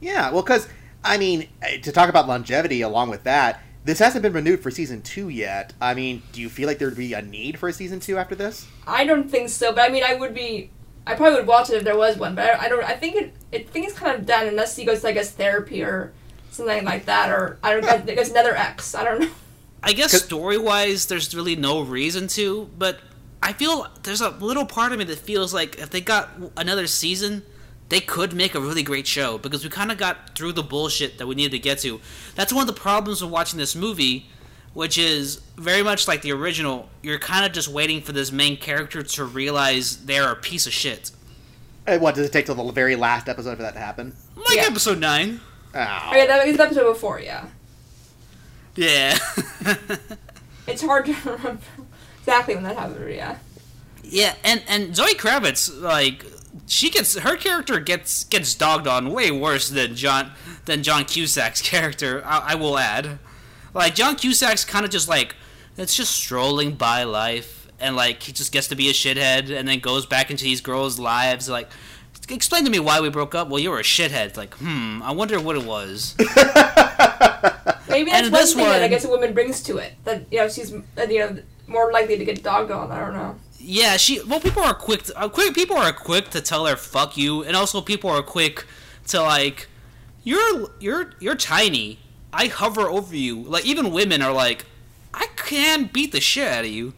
Yeah, 0.00 0.30
well, 0.30 0.42
because 0.42 0.68
I 1.04 1.18
mean, 1.18 1.48
eh, 1.62 1.78
to 1.78 1.92
talk 1.92 2.08
about 2.08 2.28
longevity 2.28 2.82
along 2.82 3.10
with 3.10 3.24
that, 3.24 3.62
this 3.84 3.98
hasn't 4.00 4.22
been 4.22 4.32
renewed 4.32 4.60
for 4.60 4.70
season 4.70 5.00
two 5.02 5.28
yet. 5.28 5.72
I 5.80 5.94
mean, 5.94 6.22
do 6.32 6.40
you 6.40 6.48
feel 6.48 6.66
like 6.66 6.78
there'd 6.78 6.96
be 6.96 7.14
a 7.14 7.22
need 7.22 7.58
for 7.58 7.68
a 7.68 7.72
season 7.72 8.00
two 8.00 8.18
after 8.18 8.34
this? 8.34 8.66
I 8.86 9.04
don't 9.04 9.30
think 9.30 9.48
so, 9.48 9.72
but 9.72 9.88
I 9.88 9.92
mean 9.92 10.04
I 10.04 10.14
would 10.14 10.34
be 10.34 10.70
I 11.06 11.14
probably 11.14 11.38
would 11.38 11.46
watch 11.46 11.70
it 11.70 11.76
if 11.76 11.84
there 11.84 11.96
was 11.96 12.16
one, 12.16 12.34
but 12.34 12.44
I, 12.44 12.64
I 12.64 12.68
don't 12.68 12.84
I 12.84 12.94
think 12.94 13.16
it 13.16 13.32
I 13.52 13.62
think 13.62 13.86
it's 13.86 13.98
kind 13.98 14.18
of 14.18 14.26
done 14.26 14.48
unless 14.48 14.76
he 14.76 14.84
goes 14.84 15.02
to 15.02 15.08
I 15.08 15.12
guess 15.12 15.30
therapy 15.30 15.82
or 15.82 16.12
something 16.50 16.84
like 16.84 17.04
that, 17.04 17.30
or 17.30 17.58
I 17.62 17.72
don't 17.72 17.82
know, 17.82 17.90
I 17.90 18.14
guess 18.14 18.30
another 18.30 18.56
X. 18.56 18.94
I 18.94 19.04
don't 19.04 19.20
know. 19.20 19.28
I 19.82 19.92
guess 19.92 20.20
story 20.20 20.58
wise, 20.58 21.06
there's 21.06 21.32
really 21.34 21.54
no 21.54 21.80
reason 21.80 22.26
to, 22.28 22.68
but 22.76 22.98
I 23.46 23.52
feel 23.52 23.86
there's 24.02 24.20
a 24.20 24.30
little 24.30 24.66
part 24.66 24.90
of 24.90 24.98
me 24.98 25.04
that 25.04 25.18
feels 25.18 25.54
like 25.54 25.78
if 25.78 25.90
they 25.90 26.00
got 26.00 26.30
another 26.56 26.88
season, 26.88 27.44
they 27.90 28.00
could 28.00 28.32
make 28.32 28.56
a 28.56 28.60
really 28.60 28.82
great 28.82 29.06
show 29.06 29.38
because 29.38 29.62
we 29.62 29.70
kind 29.70 29.92
of 29.92 29.98
got 29.98 30.34
through 30.36 30.52
the 30.52 30.64
bullshit 30.64 31.18
that 31.18 31.28
we 31.28 31.36
needed 31.36 31.52
to 31.52 31.60
get 31.60 31.78
to. 31.78 32.00
That's 32.34 32.52
one 32.52 32.62
of 32.68 32.74
the 32.74 32.80
problems 32.80 33.22
with 33.22 33.30
watching 33.30 33.60
this 33.60 33.76
movie, 33.76 34.28
which 34.74 34.98
is 34.98 35.36
very 35.56 35.84
much 35.84 36.08
like 36.08 36.22
the 36.22 36.32
original. 36.32 36.88
You're 37.02 37.20
kind 37.20 37.46
of 37.46 37.52
just 37.52 37.68
waiting 37.68 38.00
for 38.02 38.10
this 38.10 38.32
main 38.32 38.56
character 38.56 39.04
to 39.04 39.24
realize 39.24 40.04
they're 40.06 40.32
a 40.32 40.34
piece 40.36 40.66
of 40.66 40.72
shit. 40.72 41.12
Uh, 41.86 41.98
What 41.98 42.16
does 42.16 42.26
it 42.26 42.32
take 42.32 42.46
till 42.46 42.56
the 42.56 42.72
very 42.72 42.96
last 42.96 43.28
episode 43.28 43.56
for 43.58 43.62
that 43.62 43.74
to 43.74 43.78
happen? 43.80 44.12
Like 44.34 44.56
Yeah. 44.56 44.64
episode 44.64 44.98
9. 44.98 45.40
Oh. 45.72 46.08
Okay, 46.08 46.26
that 46.26 46.44
was 46.44 46.58
episode 46.58 46.92
before, 46.92 47.20
yeah. 47.20 47.44
Yeah. 48.74 49.16
It's 50.68 50.82
hard 50.82 51.06
to 51.06 51.12
remember 51.24 51.60
exactly 52.26 52.54
when 52.56 52.64
that 52.64 52.76
happened, 52.76 53.14
yeah. 53.14 53.38
Yeah, 54.02 54.34
and 54.44 54.62
and 54.68 54.94
Zoe 54.94 55.14
Kravitz, 55.14 55.80
like 55.80 56.24
she 56.66 56.90
gets 56.90 57.16
her 57.16 57.36
character 57.36 57.78
gets 57.80 58.24
gets 58.24 58.54
dogged 58.54 58.86
on 58.86 59.12
way 59.12 59.30
worse 59.30 59.68
than 59.68 59.94
John 59.94 60.32
than 60.64 60.82
John 60.82 61.04
Cusack's 61.04 61.62
character. 61.70 62.22
I, 62.24 62.52
I 62.52 62.54
will 62.54 62.78
add, 62.78 63.18
like 63.74 63.94
John 63.94 64.16
Cusack's 64.16 64.64
kind 64.64 64.84
of 64.84 64.90
just 64.90 65.08
like 65.08 65.34
it's 65.76 65.94
just 65.94 66.14
strolling 66.14 66.74
by 66.74 67.04
life, 67.04 67.68
and 67.78 67.96
like 67.96 68.22
he 68.22 68.32
just 68.32 68.52
gets 68.52 68.68
to 68.68 68.76
be 68.76 68.88
a 68.88 68.92
shithead, 68.92 69.50
and 69.50 69.68
then 69.68 69.80
goes 69.80 70.06
back 70.06 70.30
into 70.30 70.44
these 70.44 70.60
girls' 70.60 70.98
lives. 70.98 71.48
Like, 71.48 71.68
explain 72.28 72.64
to 72.64 72.70
me 72.70 72.78
why 72.78 73.00
we 73.00 73.08
broke 73.08 73.34
up. 73.34 73.48
Well, 73.48 73.60
you 73.60 73.70
were 73.70 73.80
a 73.80 73.84
shithead. 73.84 74.26
It's 74.26 74.38
like, 74.38 74.54
hmm, 74.54 75.02
I 75.02 75.12
wonder 75.12 75.40
what 75.40 75.56
it 75.56 75.64
was. 75.64 76.14
Maybe 77.88 78.10
that's 78.10 78.24
And 78.24 78.32
one 78.32 78.42
this 78.42 78.54
thing 78.54 78.64
that 78.64 78.82
I 78.82 78.88
guess 78.88 79.04
a 79.04 79.08
woman 79.08 79.32
brings 79.32 79.62
to 79.64 79.78
it. 79.78 79.94
That, 80.04 80.24
you 80.30 80.38
know, 80.38 80.48
she's, 80.48 80.70
you 80.70 80.84
know, 80.96 81.38
more 81.66 81.92
likely 81.92 82.18
to 82.18 82.24
get 82.24 82.42
dogged 82.42 82.70
on. 82.70 82.90
I 82.90 83.00
don't 83.00 83.14
know. 83.14 83.36
Yeah, 83.58 83.96
she. 83.96 84.22
Well, 84.22 84.40
people 84.40 84.62
are 84.62 84.74
quick. 84.74 85.04
To, 85.04 85.18
uh, 85.18 85.28
quick. 85.28 85.54
People 85.54 85.76
are 85.76 85.92
quick 85.92 86.30
to 86.30 86.40
tell 86.40 86.66
her 86.66 86.76
"fuck 86.76 87.16
you," 87.16 87.42
and 87.42 87.56
also 87.56 87.80
people 87.80 88.10
are 88.10 88.22
quick 88.22 88.64
to 89.08 89.22
like, 89.22 89.68
"You're 90.24 90.70
you're 90.78 91.12
you're 91.20 91.34
tiny. 91.34 91.98
I 92.32 92.46
hover 92.46 92.82
over 92.82 93.16
you." 93.16 93.42
Like 93.42 93.64
even 93.64 93.90
women 93.90 94.22
are 94.22 94.32
like, 94.32 94.66
"I 95.12 95.26
can 95.36 95.90
beat 95.92 96.12
the 96.12 96.20
shit 96.20 96.46
out 96.46 96.64
of 96.64 96.70
you." 96.70 96.92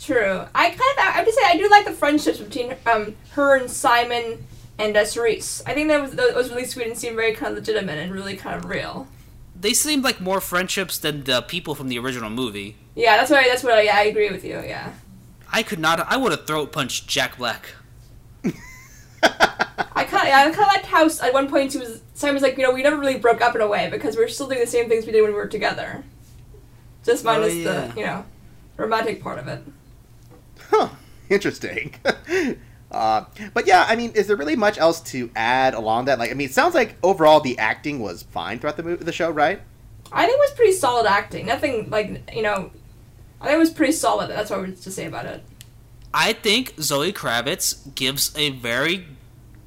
True. 0.00 0.44
I 0.54 0.68
kind 0.70 0.80
of, 0.80 0.98
I 0.98 1.10
have 1.12 1.24
to 1.24 1.32
say, 1.32 1.40
I 1.44 1.56
do 1.56 1.68
like 1.70 1.86
the 1.86 1.92
friendships 1.92 2.38
between 2.38 2.74
um 2.86 3.16
her 3.32 3.56
and 3.56 3.70
Simon 3.70 4.46
and 4.78 4.96
uh, 4.96 5.02
Cherise. 5.04 5.62
I 5.66 5.74
think 5.74 5.88
that 5.88 6.02
was, 6.02 6.12
that 6.12 6.34
was 6.34 6.50
really 6.50 6.64
sweet 6.64 6.88
and 6.88 6.98
seemed 6.98 7.16
very 7.16 7.32
kind 7.32 7.52
of 7.52 7.58
legitimate 7.58 7.98
and 7.98 8.12
really 8.12 8.36
kind 8.36 8.56
of 8.56 8.68
real. 8.68 9.06
They 9.64 9.72
seem 9.72 10.02
like 10.02 10.20
more 10.20 10.42
friendships 10.42 10.98
than 10.98 11.24
the 11.24 11.40
people 11.40 11.74
from 11.74 11.88
the 11.88 11.98
original 11.98 12.28
movie. 12.28 12.76
Yeah, 12.94 13.16
that's 13.16 13.30
what 13.30 13.42
I, 13.42 13.48
that's 13.48 13.64
what 13.64 13.72
I, 13.72 13.80
yeah, 13.80 13.96
I 13.96 14.02
agree 14.02 14.30
with 14.30 14.44
you. 14.44 14.60
Yeah. 14.60 14.92
I 15.50 15.62
could 15.62 15.78
not. 15.78 16.00
I 16.00 16.18
would 16.18 16.32
have 16.32 16.46
throat 16.46 16.70
punched 16.70 17.08
Jack 17.08 17.38
Black. 17.38 17.72
I 18.44 18.50
kind 20.04 20.22
of, 20.22 20.28
yeah, 20.28 20.44
I 20.44 20.50
kind 20.50 20.54
of 20.54 20.66
liked 20.66 20.84
how 20.84 21.06
at 21.06 21.32
one 21.32 21.48
point 21.48 21.72
she 21.72 21.78
was 21.78 22.02
Simon 22.12 22.34
was 22.34 22.42
like, 22.42 22.58
you 22.58 22.62
know, 22.62 22.72
we 22.72 22.82
never 22.82 22.98
really 22.98 23.16
broke 23.16 23.40
up 23.40 23.54
in 23.54 23.62
a 23.62 23.66
way 23.66 23.88
because 23.90 24.18
we 24.18 24.22
are 24.22 24.28
still 24.28 24.48
doing 24.48 24.60
the 24.60 24.66
same 24.66 24.86
things 24.90 25.06
we 25.06 25.12
did 25.12 25.22
when 25.22 25.30
we 25.30 25.36
were 25.38 25.46
together. 25.46 26.04
Just 27.02 27.24
oh, 27.24 27.32
minus 27.32 27.54
yeah. 27.54 27.86
the, 27.86 28.00
you 28.00 28.04
know, 28.04 28.26
romantic 28.76 29.22
part 29.22 29.38
of 29.38 29.48
it. 29.48 29.62
Huh. 30.68 30.90
Interesting. 31.30 31.94
uh, 32.94 33.24
but 33.52 33.66
yeah, 33.66 33.84
I 33.88 33.96
mean, 33.96 34.12
is 34.14 34.26
there 34.28 34.36
really 34.36 34.56
much 34.56 34.78
else 34.78 35.00
to 35.12 35.30
add 35.36 35.74
along 35.74 36.06
that? 36.06 36.18
Like, 36.18 36.30
I 36.30 36.34
mean, 36.34 36.48
it 36.48 36.54
sounds 36.54 36.74
like 36.74 36.96
overall 37.02 37.40
the 37.40 37.58
acting 37.58 38.00
was 38.00 38.22
fine 38.22 38.58
throughout 38.58 38.76
the 38.76 38.82
movie, 38.82 39.04
the 39.04 39.12
show, 39.12 39.30
right? 39.30 39.60
I 40.12 40.26
think 40.26 40.36
it 40.36 40.40
was 40.40 40.52
pretty 40.52 40.72
solid 40.72 41.06
acting. 41.06 41.46
Nothing 41.46 41.90
like, 41.90 42.30
you 42.34 42.42
know, 42.42 42.70
I 43.40 43.46
think 43.46 43.56
it 43.56 43.58
was 43.58 43.70
pretty 43.70 43.92
solid. 43.92 44.30
That's 44.30 44.50
what 44.50 44.58
I 44.58 44.62
would 44.62 44.80
to 44.82 44.90
say 44.90 45.06
about 45.06 45.26
it. 45.26 45.42
I 46.12 46.32
think 46.32 46.74
Zoe 46.80 47.12
Kravitz 47.12 47.94
gives 47.96 48.32
a 48.38 48.50
very 48.50 49.06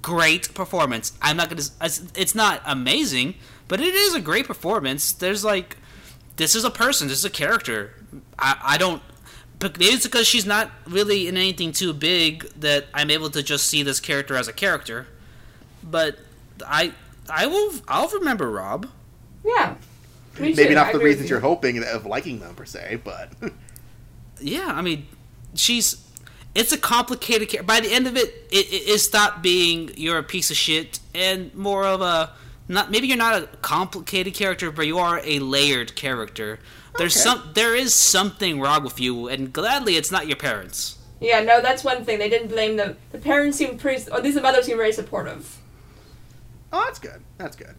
great 0.01 0.53
performance. 0.53 1.11
I'm 1.21 1.35
not 1.37 1.49
gonna. 1.49 1.61
it's- 1.61 2.01
It's 2.15 2.33
not 2.33 2.61
amazing, 2.65 3.35
but 3.67 3.81
it 3.81 3.93
is 3.93 4.13
a 4.15 4.21
great 4.21 4.47
performance. 4.47 5.11
There's 5.11 5.43
like, 5.43 5.75
this 6.37 6.55
is 6.55 6.63
a 6.63 6.69
person. 6.71 7.09
This 7.09 7.17
is 7.19 7.25
a 7.25 7.29
character. 7.29 7.93
I 8.39 8.55
I 8.63 8.77
don't. 8.77 9.01
But 9.59 9.79
maybe 9.79 9.93
it's 9.93 10.05
because 10.05 10.27
she's 10.27 10.45
not 10.45 10.71
really 10.85 11.27
in 11.27 11.35
anything 11.35 11.71
too 11.71 11.93
big 11.93 12.43
that 12.59 12.85
I'm 12.93 13.09
able 13.09 13.29
to 13.31 13.41
just 13.41 13.65
see 13.65 13.81
this 13.83 13.99
character 13.99 14.35
as 14.35 14.47
a 14.47 14.53
character. 14.53 15.07
But 15.83 16.19
I 16.65 16.93
I 17.29 17.47
will 17.47 17.73
I'll 17.87 18.09
remember 18.09 18.49
Rob. 18.51 18.87
Yeah. 19.43 19.75
Maybe 20.39 20.75
not 20.75 20.87
I 20.87 20.91
for 20.91 20.99
the 20.99 21.03
reasons 21.05 21.29
you. 21.29 21.35
you're 21.35 21.39
hoping 21.41 21.83
of 21.83 22.05
liking 22.05 22.39
them 22.39 22.53
per 22.53 22.65
se, 22.65 23.01
but 23.03 23.31
Yeah, 24.39 24.67
I 24.73 24.81
mean, 24.81 25.07
she's. 25.55 26.03
It's 26.55 26.71
a 26.71 26.77
complicated 26.77 27.49
character. 27.49 27.67
By 27.67 27.81
the 27.81 27.93
end 27.93 28.07
of 28.07 28.17
it, 28.17 28.29
it, 28.51 28.67
it, 28.71 28.89
it 28.89 28.99
stopped 28.99 29.43
being 29.43 29.91
you're 29.95 30.17
a 30.17 30.23
piece 30.23 30.49
of 30.49 30.57
shit 30.57 30.99
and 31.13 31.53
more 31.53 31.85
of 31.85 32.01
a 32.01 32.31
not. 32.67 32.89
Maybe 32.89 33.07
you're 33.07 33.17
not 33.17 33.43
a 33.43 33.47
complicated 33.61 34.33
character, 34.33 34.71
but 34.71 34.87
you 34.87 34.97
are 34.97 35.21
a 35.23 35.39
layered 35.39 35.95
character. 35.95 36.59
There's 36.97 37.15
Okay. 37.15 37.23
some. 37.23 37.51
There 37.53 37.75
is 37.75 37.93
something 37.93 38.59
wrong 38.59 38.83
with 38.83 38.99
you, 38.99 39.27
and 39.27 39.51
gladly, 39.53 39.95
it's 39.97 40.11
not 40.11 40.27
your 40.27 40.37
parents. 40.37 40.97
Yeah, 41.19 41.39
no, 41.41 41.61
that's 41.61 41.83
one 41.83 42.05
thing. 42.05 42.19
They 42.19 42.29
didn't 42.29 42.49
blame 42.49 42.75
the 42.77 42.95
the 43.11 43.17
parents 43.17 43.57
seemed 43.57 43.79
pretty. 43.79 44.09
Or 44.11 44.17
at 44.17 44.23
least 44.23 44.35
the 44.35 44.41
mother 44.41 44.61
seemed 44.63 44.77
very 44.77 44.91
supportive. 44.93 45.57
oh, 46.73 46.83
that's 46.85 46.99
good. 46.99 47.21
That's 47.37 47.55
good. 47.55 47.75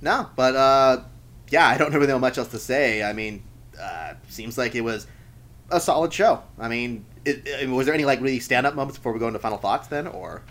No, 0.00 0.28
but 0.36 0.54
uh, 0.56 1.02
yeah, 1.50 1.66
I 1.66 1.76
don't 1.78 1.92
really 1.92 2.06
know 2.06 2.18
much 2.18 2.38
else 2.38 2.48
to 2.48 2.58
say. 2.58 3.02
I 3.02 3.12
mean, 3.12 3.42
uh, 3.80 4.14
seems 4.28 4.56
like 4.58 4.74
it 4.74 4.82
was 4.82 5.06
a 5.70 5.80
solid 5.80 6.12
show. 6.12 6.42
I 6.58 6.68
mean, 6.68 7.04
it, 7.24 7.46
it- 7.46 7.68
was 7.68 7.86
there 7.86 7.94
any 7.94 8.04
like 8.04 8.20
really 8.20 8.40
stand 8.40 8.66
up 8.66 8.74
moments 8.74 8.98
before 8.98 9.12
we 9.12 9.18
go 9.18 9.26
into 9.26 9.38
final 9.38 9.58
thoughts 9.58 9.88
then, 9.88 10.06
or? 10.06 10.42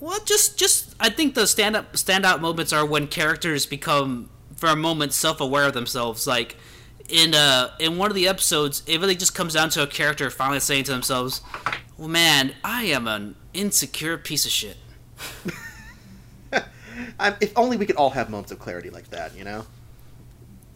Well, 0.00 0.18
just 0.24 0.58
just 0.58 0.94
I 1.00 1.10
think 1.10 1.34
the 1.34 1.46
stand 1.46 1.76
up 1.76 1.92
standout 1.94 2.40
moments 2.40 2.72
are 2.72 2.86
when 2.86 3.06
characters 3.08 3.66
become 3.66 4.30
for 4.56 4.68
a 4.68 4.76
moment 4.76 5.12
self 5.12 5.40
aware 5.40 5.64
of 5.64 5.72
themselves. 5.74 6.26
Like 6.26 6.56
in 7.08 7.34
uh 7.34 7.70
in 7.78 7.96
one 7.98 8.10
of 8.10 8.14
the 8.14 8.28
episodes, 8.28 8.82
it 8.86 9.00
really 9.00 9.16
just 9.16 9.34
comes 9.34 9.54
down 9.54 9.70
to 9.70 9.82
a 9.82 9.86
character 9.86 10.30
finally 10.30 10.60
saying 10.60 10.84
to 10.84 10.92
themselves, 10.92 11.40
well, 11.96 12.08
"Man, 12.08 12.54
I 12.62 12.84
am 12.84 13.06
an 13.08 13.34
insecure 13.54 14.18
piece 14.18 14.44
of 14.44 14.50
shit." 14.50 14.76
I, 17.20 17.34
if 17.40 17.52
only 17.56 17.76
we 17.76 17.86
could 17.86 17.96
all 17.96 18.10
have 18.10 18.30
moments 18.30 18.52
of 18.52 18.58
clarity 18.58 18.90
like 18.90 19.08
that, 19.10 19.36
you 19.36 19.44
know? 19.44 19.66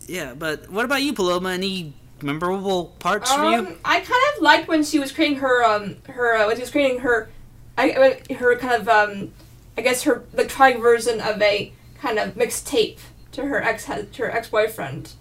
Yeah, 0.07 0.35
but 0.35 0.71
what 0.71 0.85
about 0.85 1.03
you, 1.03 1.13
Paloma? 1.13 1.51
Any 1.51 1.95
memorable 2.21 2.87
parts 2.99 3.33
for 3.33 3.45
you? 3.45 3.59
Um, 3.59 3.77
I 3.85 4.01
kind 4.01 4.23
of 4.37 4.43
liked 4.43 4.69
when 4.69 4.83
she 4.85 4.99
was 4.99 5.13
creating 5.13 5.39
her 5.39 5.65
um 5.65 5.97
her 6.09 6.37
uh, 6.37 6.47
when 6.47 6.57
she 6.57 6.63
was 6.63 6.71
creating 6.71 7.01
her, 7.01 7.31
I 7.77 8.19
I- 8.31 8.35
her 8.35 8.57
kind 8.57 8.75
of 8.83 8.89
um, 8.89 9.33
I 9.77 9.83
guess 9.83 10.03
her 10.03 10.25
electronic 10.33 10.79
version 10.81 11.21
of 11.21 11.41
a 11.43 11.73
kind 12.01 12.19
of 12.19 12.35
mixtape 12.35 12.99
to 13.33 13.47
her 13.47 13.63
ex 13.63 13.85
to 13.87 14.23
her 14.23 14.31
ex 14.31 14.49
boyfriend. 14.49 15.13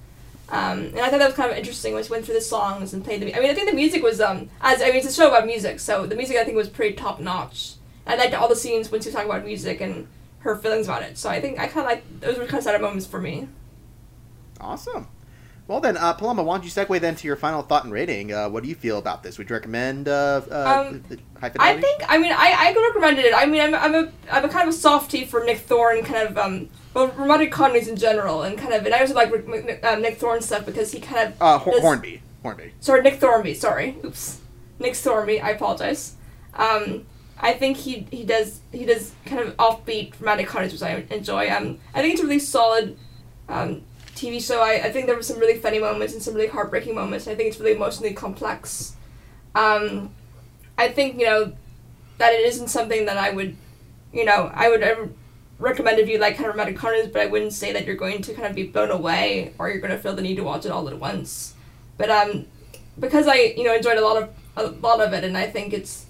Um, 0.51 0.79
and 0.87 0.99
I 0.99 1.09
thought 1.09 1.19
that 1.19 1.27
was 1.27 1.35
kind 1.35 1.49
of 1.49 1.57
interesting 1.57 1.93
when 1.93 2.03
went 2.09 2.25
through 2.25 2.35
the 2.35 2.41
songs 2.41 2.93
and 2.93 3.03
played 3.03 3.21
the. 3.21 3.33
I 3.35 3.39
mean, 3.39 3.49
I 3.49 3.53
think 3.53 3.69
the 3.69 3.75
music 3.75 4.03
was 4.03 4.19
um 4.19 4.49
as 4.59 4.81
I 4.81 4.87
mean 4.87 4.97
it's 4.97 5.07
a 5.07 5.13
show 5.13 5.29
about 5.29 5.45
music, 5.45 5.79
so 5.79 6.05
the 6.05 6.15
music 6.15 6.35
I 6.35 6.43
think 6.43 6.57
was 6.57 6.67
pretty 6.69 6.95
top 6.95 7.19
notch. 7.21 7.75
I 8.05 8.15
liked 8.15 8.33
all 8.33 8.49
the 8.49 8.55
scenes 8.55 8.91
when 8.91 9.01
she 9.01 9.07
was 9.07 9.15
talking 9.15 9.29
about 9.29 9.45
music 9.45 9.79
and 9.79 10.07
her 10.39 10.57
feelings 10.57 10.87
about 10.87 11.03
it. 11.03 11.17
So 11.17 11.29
I 11.29 11.39
think 11.39 11.57
I 11.57 11.67
kind 11.67 11.85
of 11.85 11.91
like 11.91 12.19
those 12.19 12.37
were 12.37 12.45
kind 12.45 12.57
of 12.57 12.63
sad 12.63 12.81
moments 12.81 13.05
for 13.05 13.21
me. 13.21 13.47
Awesome. 14.59 15.07
Well 15.67 15.79
then, 15.79 15.95
uh, 15.95 16.13
Paloma, 16.13 16.43
why 16.43 16.55
don't 16.57 16.65
you 16.65 16.69
segue 16.71 16.99
then 16.99 17.15
to 17.15 17.27
your 17.27 17.37
final 17.37 17.61
thought 17.61 17.85
and 17.85 17.93
rating? 17.93 18.33
Uh, 18.33 18.49
what 18.49 18.61
do 18.63 18.67
you 18.69 18.75
feel 18.75 18.97
about 18.97 19.23
this? 19.23 19.37
Would 19.37 19.49
you 19.49 19.55
recommend 19.55 20.07
uh, 20.09 20.41
uh, 20.51 20.85
Um, 20.89 21.03
High 21.39 21.51
I 21.59 21.79
think 21.79 22.03
I 22.09 22.17
mean 22.17 22.31
I 22.33 22.55
I 22.69 22.73
could 22.73 22.81
recommend 22.87 23.19
it. 23.19 23.33
I 23.35 23.45
mean 23.45 23.61
I'm 23.61 23.75
I'm 23.75 23.95
a 23.95 24.11
I'm 24.31 24.43
a 24.45 24.49
kind 24.49 24.67
of 24.67 24.73
a 24.73 24.77
softie 24.77 25.23
for 25.25 25.43
Nick 25.43 25.59
Thorne 25.59 26.03
kind 26.03 26.27
of 26.27 26.37
um 26.37 26.69
well 26.93 27.07
romantic 27.09 27.51
comedies 27.51 27.87
in 27.87 27.95
general 27.95 28.41
and 28.43 28.57
kind 28.57 28.73
of 28.73 28.85
and 28.85 28.93
I 28.93 28.99
also 28.99 29.13
like 29.13 29.31
um, 29.31 30.01
Nick 30.01 30.17
Thorne 30.17 30.41
stuff 30.41 30.65
because 30.65 30.91
he 30.91 30.99
kind 30.99 31.29
of 31.29 31.41
uh, 31.41 31.57
Hor- 31.57 31.73
does- 31.73 31.81
Hornby. 31.81 32.21
Hornby. 32.43 32.73
sorry 32.79 33.01
Nick 33.03 33.19
Thornby 33.19 33.55
sorry 33.55 33.95
oops 34.03 34.39
Nick 34.79 34.93
Thornby 34.93 35.41
I 35.41 35.51
apologize. 35.51 36.15
Um, 36.55 37.05
I 37.39 37.53
think 37.53 37.77
he 37.77 38.07
he 38.11 38.23
does 38.25 38.59
he 38.73 38.85
does 38.85 39.13
kind 39.25 39.39
of 39.41 39.55
offbeat 39.57 40.19
romantic 40.19 40.47
comedies 40.47 40.73
which 40.73 40.81
I 40.83 41.05
enjoy. 41.09 41.49
Um, 41.49 41.79
I 41.93 42.01
think 42.01 42.13
it's 42.15 42.21
a 42.21 42.25
really 42.25 42.39
solid 42.39 42.97
um, 43.47 43.83
TV 44.21 44.45
show. 44.45 44.61
I, 44.61 44.85
I 44.85 44.91
think 44.91 45.07
there 45.07 45.15
were 45.15 45.23
some 45.23 45.39
really 45.39 45.57
funny 45.57 45.79
moments 45.79 46.13
and 46.13 46.21
some 46.21 46.33
really 46.33 46.47
heartbreaking 46.47 46.95
moments. 46.95 47.27
I 47.27 47.35
think 47.35 47.49
it's 47.49 47.59
really 47.59 47.75
emotionally 47.75 48.13
complex. 48.13 48.95
Um, 49.55 50.13
I 50.77 50.89
think 50.89 51.19
you 51.19 51.25
know 51.25 51.53
that 52.17 52.33
it 52.33 52.45
isn't 52.45 52.69
something 52.69 53.05
that 53.05 53.17
I 53.17 53.31
would, 53.31 53.55
you 54.13 54.25
know, 54.25 54.51
I 54.53 54.69
would 54.69 54.83
ever 54.83 55.09
recommend 55.59 55.99
if 55.99 56.07
you 56.07 56.17
like 56.17 56.35
kind 56.35 56.47
of 56.47 56.55
romantic 56.55 56.77
comedies, 56.77 57.07
but 57.07 57.21
I 57.21 57.25
wouldn't 57.25 57.53
say 57.53 57.73
that 57.73 57.85
you're 57.85 57.95
going 57.95 58.21
to 58.23 58.33
kind 58.33 58.47
of 58.47 58.55
be 58.55 58.67
blown 58.67 58.91
away 58.91 59.53
or 59.57 59.69
you're 59.69 59.79
going 59.79 59.91
to 59.91 59.97
feel 59.97 60.15
the 60.15 60.21
need 60.21 60.35
to 60.35 60.43
watch 60.43 60.65
it 60.65 60.71
all 60.71 60.87
at 60.87 60.99
once. 60.99 61.55
But 61.97 62.09
um, 62.09 62.45
because 62.99 63.27
I 63.27 63.35
you 63.35 63.63
know 63.63 63.75
enjoyed 63.75 63.97
a 63.97 64.01
lot 64.01 64.21
of 64.21 64.29
a 64.55 64.67
lot 64.67 65.01
of 65.01 65.13
it, 65.13 65.23
and 65.23 65.37
I 65.37 65.47
think 65.47 65.73
it's, 65.73 66.05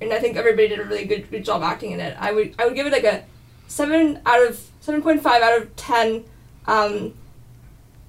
and 0.00 0.12
I 0.12 0.18
think 0.18 0.36
everybody 0.36 0.68
did 0.68 0.80
a 0.80 0.84
really 0.84 1.04
good 1.04 1.30
good 1.30 1.44
job 1.44 1.62
acting 1.62 1.92
in 1.92 2.00
it. 2.00 2.16
I 2.18 2.32
would 2.32 2.54
I 2.58 2.66
would 2.66 2.74
give 2.74 2.86
it 2.86 2.92
like 2.92 3.04
a 3.04 3.24
seven 3.66 4.20
out 4.26 4.42
of 4.46 4.60
seven 4.80 5.02
point 5.02 5.22
five 5.22 5.42
out 5.42 5.60
of 5.60 5.74
ten. 5.76 6.24
Um, 6.66 7.14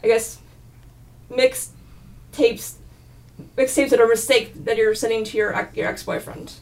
I 0.04 0.08
guess 0.08 0.40
mixed 1.30 1.72
tapes, 2.32 2.78
mixed 3.58 3.76
tapes 3.76 3.92
that 3.92 4.00
are 4.00 4.06
a 4.06 4.10
mistake 4.10 4.66
that 4.66 4.78
you're 4.78 4.96
sending 4.96 5.24
to 5.26 5.38
your 5.38 5.70
your 5.74 5.88
ex 5.88 6.04
boyfriend. 6.04 6.54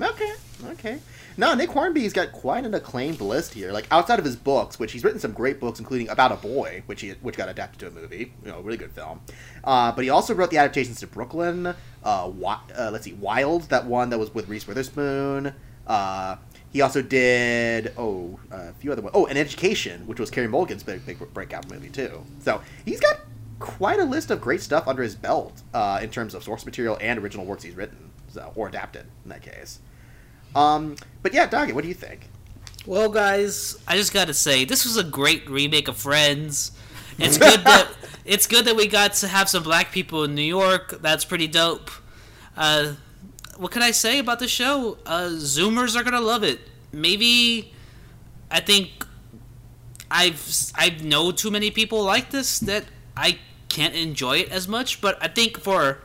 Okay, 0.00 0.32
okay. 0.70 0.98
No, 1.36 1.54
Nick 1.54 1.70
Hornby's 1.70 2.12
got 2.12 2.32
quite 2.32 2.64
an 2.64 2.74
acclaimed 2.74 3.20
list 3.20 3.54
here. 3.54 3.70
Like 3.70 3.86
outside 3.92 4.18
of 4.18 4.24
his 4.24 4.34
books, 4.34 4.80
which 4.80 4.90
he's 4.90 5.04
written 5.04 5.20
some 5.20 5.32
great 5.32 5.60
books, 5.60 5.78
including 5.78 6.08
About 6.08 6.32
a 6.32 6.36
Boy, 6.36 6.82
which 6.86 7.00
he 7.00 7.10
which 7.22 7.36
got 7.36 7.48
adapted 7.48 7.78
to 7.80 7.86
a 7.86 7.90
movie. 7.90 8.32
You 8.44 8.50
know, 8.50 8.60
really 8.60 8.76
good 8.76 8.90
film. 8.90 9.20
Uh, 9.62 9.92
but 9.92 10.02
he 10.02 10.10
also 10.10 10.34
wrote 10.34 10.50
the 10.50 10.58
adaptations 10.58 10.98
to 11.00 11.06
Brooklyn. 11.06 11.66
Uh, 11.66 11.74
Wi- 12.02 12.58
uh, 12.76 12.90
let's 12.92 13.04
see, 13.04 13.12
Wild, 13.12 13.62
that 13.70 13.86
one 13.86 14.10
that 14.10 14.18
was 14.18 14.34
with 14.34 14.48
Reese 14.48 14.66
Witherspoon. 14.66 15.54
Uh, 15.86 16.36
he 16.72 16.80
also 16.80 17.02
did 17.02 17.92
oh 17.96 18.38
a 18.50 18.72
few 18.74 18.92
other 18.92 19.02
ones. 19.02 19.12
Oh, 19.14 19.26
an 19.26 19.36
Education, 19.36 20.06
which 20.06 20.20
was 20.20 20.30
Carey 20.30 20.48
Mulligan's 20.48 20.82
big 20.82 21.04
big 21.06 21.18
breakout 21.32 21.70
movie 21.70 21.88
too. 21.88 22.24
So 22.40 22.60
he's 22.84 23.00
got 23.00 23.20
quite 23.58 23.98
a 23.98 24.04
list 24.04 24.30
of 24.30 24.40
great 24.40 24.60
stuff 24.60 24.86
under 24.86 25.02
his 25.02 25.14
belt 25.14 25.62
uh, 25.74 26.00
in 26.02 26.10
terms 26.10 26.34
of 26.34 26.44
source 26.44 26.64
material 26.64 26.96
and 27.00 27.18
original 27.18 27.44
works 27.44 27.62
he's 27.62 27.74
written, 27.74 28.10
so 28.28 28.52
or 28.54 28.68
adapted 28.68 29.06
in 29.24 29.30
that 29.30 29.42
case. 29.42 29.80
Um, 30.54 30.96
but 31.22 31.34
yeah, 31.34 31.46
Doggy, 31.46 31.72
what 31.72 31.82
do 31.82 31.88
you 31.88 31.94
think? 31.94 32.28
Well, 32.86 33.08
guys, 33.08 33.76
I 33.86 33.96
just 33.96 34.12
gotta 34.12 34.34
say 34.34 34.64
this 34.64 34.84
was 34.84 34.96
a 34.96 35.04
great 35.04 35.48
remake 35.48 35.88
of 35.88 35.96
Friends. 35.96 36.72
It's 37.18 37.38
good 37.38 37.64
that 37.64 37.88
it's 38.24 38.46
good 38.46 38.64
that 38.66 38.76
we 38.76 38.86
got 38.86 39.14
to 39.14 39.28
have 39.28 39.48
some 39.48 39.62
black 39.62 39.90
people 39.90 40.24
in 40.24 40.34
New 40.34 40.42
York. 40.42 41.00
That's 41.02 41.24
pretty 41.24 41.48
dope. 41.48 41.90
Uh, 42.56 42.94
what 43.58 43.72
can 43.72 43.82
I 43.82 43.90
say 43.90 44.18
about 44.18 44.38
the 44.38 44.48
show? 44.48 44.98
Uh, 45.04 45.30
Zoomers 45.32 45.96
are 45.96 46.04
gonna 46.04 46.20
love 46.20 46.42
it. 46.42 46.60
Maybe 46.92 47.74
I 48.50 48.60
think 48.60 49.04
I've 50.10 50.40
I 50.74 50.90
know 51.02 51.32
too 51.32 51.50
many 51.50 51.70
people 51.70 52.02
like 52.02 52.30
this 52.30 52.58
that 52.60 52.84
I 53.16 53.38
can't 53.68 53.94
enjoy 53.94 54.38
it 54.38 54.50
as 54.50 54.66
much. 54.66 55.00
But 55.00 55.18
I 55.22 55.28
think 55.28 55.58
for 55.58 55.98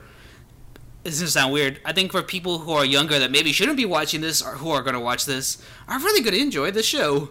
this 1.04 1.20
is 1.20 1.32
sound 1.34 1.52
weird. 1.52 1.80
I 1.84 1.92
think 1.92 2.12
for 2.12 2.22
people 2.22 2.60
who 2.60 2.72
are 2.72 2.84
younger 2.84 3.18
that 3.18 3.30
maybe 3.30 3.52
shouldn't 3.52 3.76
be 3.76 3.84
watching 3.86 4.20
this 4.20 4.42
or 4.42 4.52
who 4.56 4.70
are 4.70 4.82
gonna 4.82 5.00
watch 5.00 5.24
this 5.24 5.62
are 5.88 5.98
really 5.98 6.22
gonna 6.22 6.36
enjoy 6.38 6.70
the 6.70 6.82
show 6.82 7.30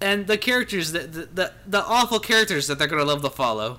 and 0.00 0.26
the 0.26 0.36
characters 0.36 0.92
that 0.92 1.12
the, 1.12 1.26
the 1.26 1.52
the 1.66 1.84
awful 1.84 2.18
characters 2.18 2.66
that 2.66 2.78
they're 2.78 2.88
gonna 2.88 3.04
love 3.04 3.22
to 3.22 3.30
follow. 3.30 3.78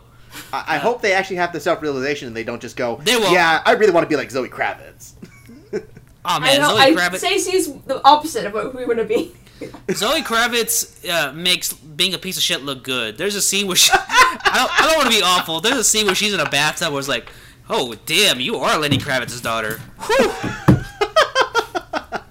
I, 0.52 0.76
I 0.76 0.78
hope 0.78 1.02
they 1.02 1.13
actually 1.13 1.36
have 1.36 1.52
the 1.52 1.60
self 1.60 1.82
realization 1.82 2.28
and 2.28 2.36
they 2.38 2.43
don't 2.43 2.62
just 2.62 2.76
go, 2.78 3.02
They 3.04 3.17
won't. 3.17 3.34
"Yeah, 3.34 3.62
I 3.65 3.74
really 3.74 3.91
want 3.91 4.06
to 4.06 4.10
be 4.10 4.15
like 4.15 4.32
Zoe 4.32 4.48
Kravitz." 4.50 5.13
Oh 6.26 6.38
I 6.38 6.40
man, 6.40 6.62
know. 6.62 6.70
Zoe 6.70 6.80
I 6.80 6.92
Kravitz. 6.94 7.18
Stacey's 7.18 7.74
the 7.82 8.02
opposite 8.08 8.46
of 8.46 8.54
what 8.54 8.74
we 8.74 8.86
want 8.86 9.00
to 9.00 9.04
be. 9.06 9.34
Zoe 9.92 10.22
Kravitz 10.22 11.06
uh, 11.10 11.34
makes 11.34 11.74
being 11.74 12.14
a 12.14 12.18
piece 12.18 12.38
of 12.38 12.44
shit 12.44 12.62
look 12.64 12.82
good. 12.84 13.18
There's 13.18 13.36
a 13.36 13.42
scene 13.42 13.68
where 13.68 13.76
she, 13.76 13.92
I 13.94 14.52
don't, 14.56 14.82
I 14.82 14.88
don't 14.88 14.98
want 14.98 15.12
to 15.12 15.18
be 15.18 15.22
awful. 15.22 15.60
There's 15.60 15.78
a 15.78 15.84
scene 15.84 16.06
where 16.06 16.16
she's 16.16 16.34
in 16.34 16.40
a 16.40 16.50
bathtub 16.50 16.94
where 16.94 17.00
it's 17.00 17.10
like, 17.10 17.30
oh 17.70 17.96
damn, 18.06 18.40
you 18.40 18.56
are 18.56 18.80
Lenny 18.80 18.98
Kravitz's 18.98 19.42
daughter. 19.42 19.82
Whew. 20.00 20.32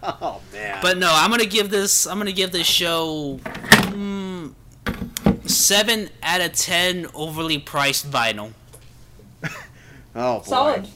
oh 0.03 0.41
man. 0.55 0.79
But 0.81 0.97
no, 0.97 1.11
I'm 1.13 1.31
gonna 1.31 1.45
give 1.45 1.69
this. 1.69 2.07
I'm 2.07 2.17
gonna 2.17 2.33
give 2.33 2.51
this 2.51 2.67
show 2.67 3.41
mm, 3.45 4.55
seven 5.45 6.09
out 6.23 6.41
of 6.41 6.53
ten 6.55 7.09
overly 7.13 7.59
priced 7.59 8.11
vinyl. 8.11 8.53
oh 10.15 10.39
boy. 10.39 10.45
Solid. 10.45 10.89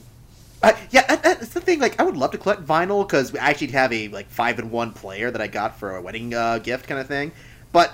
Uh, 0.69 0.77
yeah, 0.91 1.07
that- 1.07 1.23
that's 1.23 1.49
the 1.51 1.61
thing. 1.61 1.79
Like, 1.81 1.99
I 2.01 2.03
would 2.05 2.17
love 2.17 2.31
to 2.33 2.39
collect 2.39 2.65
vinyl 2.67 3.07
because 3.07 3.35
I 3.35 3.51
actually 3.51 3.69
have 3.69 3.93
a 3.93 4.09
like 4.09 4.29
five 4.31 4.59
in 4.59 4.71
one 4.71 4.93
player 4.93 5.31
that 5.31 5.41
I 5.41 5.47
got 5.47 5.79
for 5.79 5.97
a 5.97 6.01
wedding 6.03 6.35
uh, 6.35 6.59
gift 6.59 6.87
kind 6.89 7.01
of 7.01 7.07
thing. 7.07 7.33
But 7.73 7.93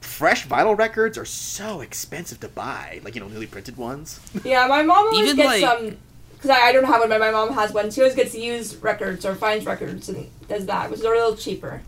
fresh 0.00 0.46
vinyl 0.46 0.76
records 0.76 1.16
are 1.16 1.24
so 1.24 1.80
expensive 1.80 2.40
to 2.40 2.48
buy. 2.48 3.00
Like 3.04 3.14
you 3.14 3.20
know, 3.20 3.28
newly 3.28 3.46
printed 3.46 3.76
ones. 3.76 4.20
Yeah, 4.44 4.66
my 4.66 4.82
mom 4.82 5.06
always 5.06 5.20
Even, 5.20 5.36
gets 5.36 5.62
like- 5.62 5.64
um, 5.64 5.96
because 6.34 6.50
I, 6.50 6.68
I 6.68 6.72
don't 6.72 6.84
have 6.84 6.98
one, 6.98 7.08
but 7.08 7.20
my 7.20 7.30
mom 7.30 7.52
has 7.54 7.72
one. 7.72 7.90
She 7.92 8.00
always 8.00 8.16
gets 8.16 8.34
used 8.34 8.82
records 8.82 9.24
or 9.24 9.36
finds 9.36 9.64
records 9.64 10.08
and 10.08 10.28
does 10.48 10.66
that, 10.66 10.90
which 10.90 10.98
is 10.98 11.04
a 11.04 11.08
little 11.08 11.36
cheaper. 11.36 11.82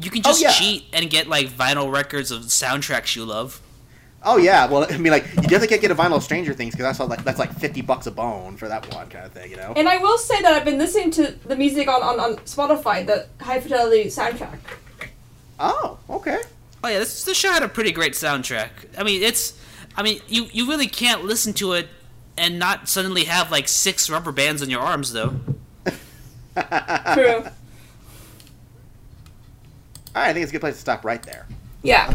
You 0.00 0.10
can 0.10 0.22
just 0.22 0.42
Oh, 0.42 0.46
yeah. 0.46 0.52
cheat 0.52 0.86
and 0.92 1.08
get 1.08 1.28
like 1.28 1.48
vinyl 1.50 1.92
records 1.92 2.32
of 2.32 2.42
soundtracks 2.44 3.14
you 3.14 3.24
love. 3.24 3.60
Oh 4.24 4.36
yeah, 4.36 4.66
well 4.66 4.86
I 4.90 4.98
mean 4.98 5.12
like 5.12 5.26
you 5.34 5.42
definitely 5.42 5.68
can't 5.68 5.80
get 5.80 5.90
a 5.90 5.94
vinyl 5.94 6.16
of 6.16 6.22
Stranger 6.22 6.54
Things 6.54 6.74
because 6.74 6.84
that's 6.84 7.00
all, 7.00 7.08
like 7.08 7.24
that's 7.24 7.38
like 7.38 7.52
fifty 7.54 7.80
bucks 7.80 8.06
a 8.06 8.10
bone 8.10 8.56
for 8.56 8.68
that 8.68 8.92
one 8.94 9.08
kind 9.08 9.26
of 9.26 9.32
thing, 9.32 9.50
you 9.50 9.56
know. 9.56 9.72
And 9.76 9.88
I 9.88 9.98
will 9.98 10.18
say 10.18 10.40
that 10.42 10.52
I've 10.52 10.64
been 10.64 10.78
listening 10.78 11.10
to 11.12 11.32
the 11.46 11.56
music 11.56 11.88
on, 11.88 12.02
on, 12.02 12.20
on 12.20 12.36
Spotify, 12.38 13.06
the 13.06 13.26
high 13.40 13.60
fidelity 13.60 14.04
soundtrack. 14.04 14.58
Oh, 15.58 15.98
okay. 16.10 16.40
Oh 16.84 16.88
yeah, 16.88 16.98
this 16.98 17.24
the 17.24 17.34
show 17.34 17.52
had 17.52 17.62
a 17.62 17.68
pretty 17.68 17.92
great 17.92 18.12
soundtrack. 18.14 18.70
I 18.98 19.04
mean, 19.04 19.22
it's, 19.22 19.58
I 19.96 20.02
mean, 20.02 20.20
you 20.28 20.46
you 20.52 20.68
really 20.68 20.88
can't 20.88 21.24
listen 21.24 21.52
to 21.54 21.72
it 21.72 21.88
and 22.36 22.58
not 22.58 22.88
suddenly 22.88 23.24
have 23.24 23.50
like 23.50 23.68
six 23.68 24.08
rubber 24.10 24.32
bands 24.32 24.62
on 24.62 24.70
your 24.70 24.80
arms 24.80 25.12
though. 25.12 25.36
True. 25.86 27.44
All 30.14 30.20
right, 30.20 30.28
I 30.28 30.32
think 30.32 30.42
it's 30.42 30.50
a 30.50 30.52
good 30.52 30.60
place 30.60 30.74
to 30.74 30.80
stop 30.80 31.04
right 31.04 31.22
there. 31.22 31.46
Yeah. 31.82 32.12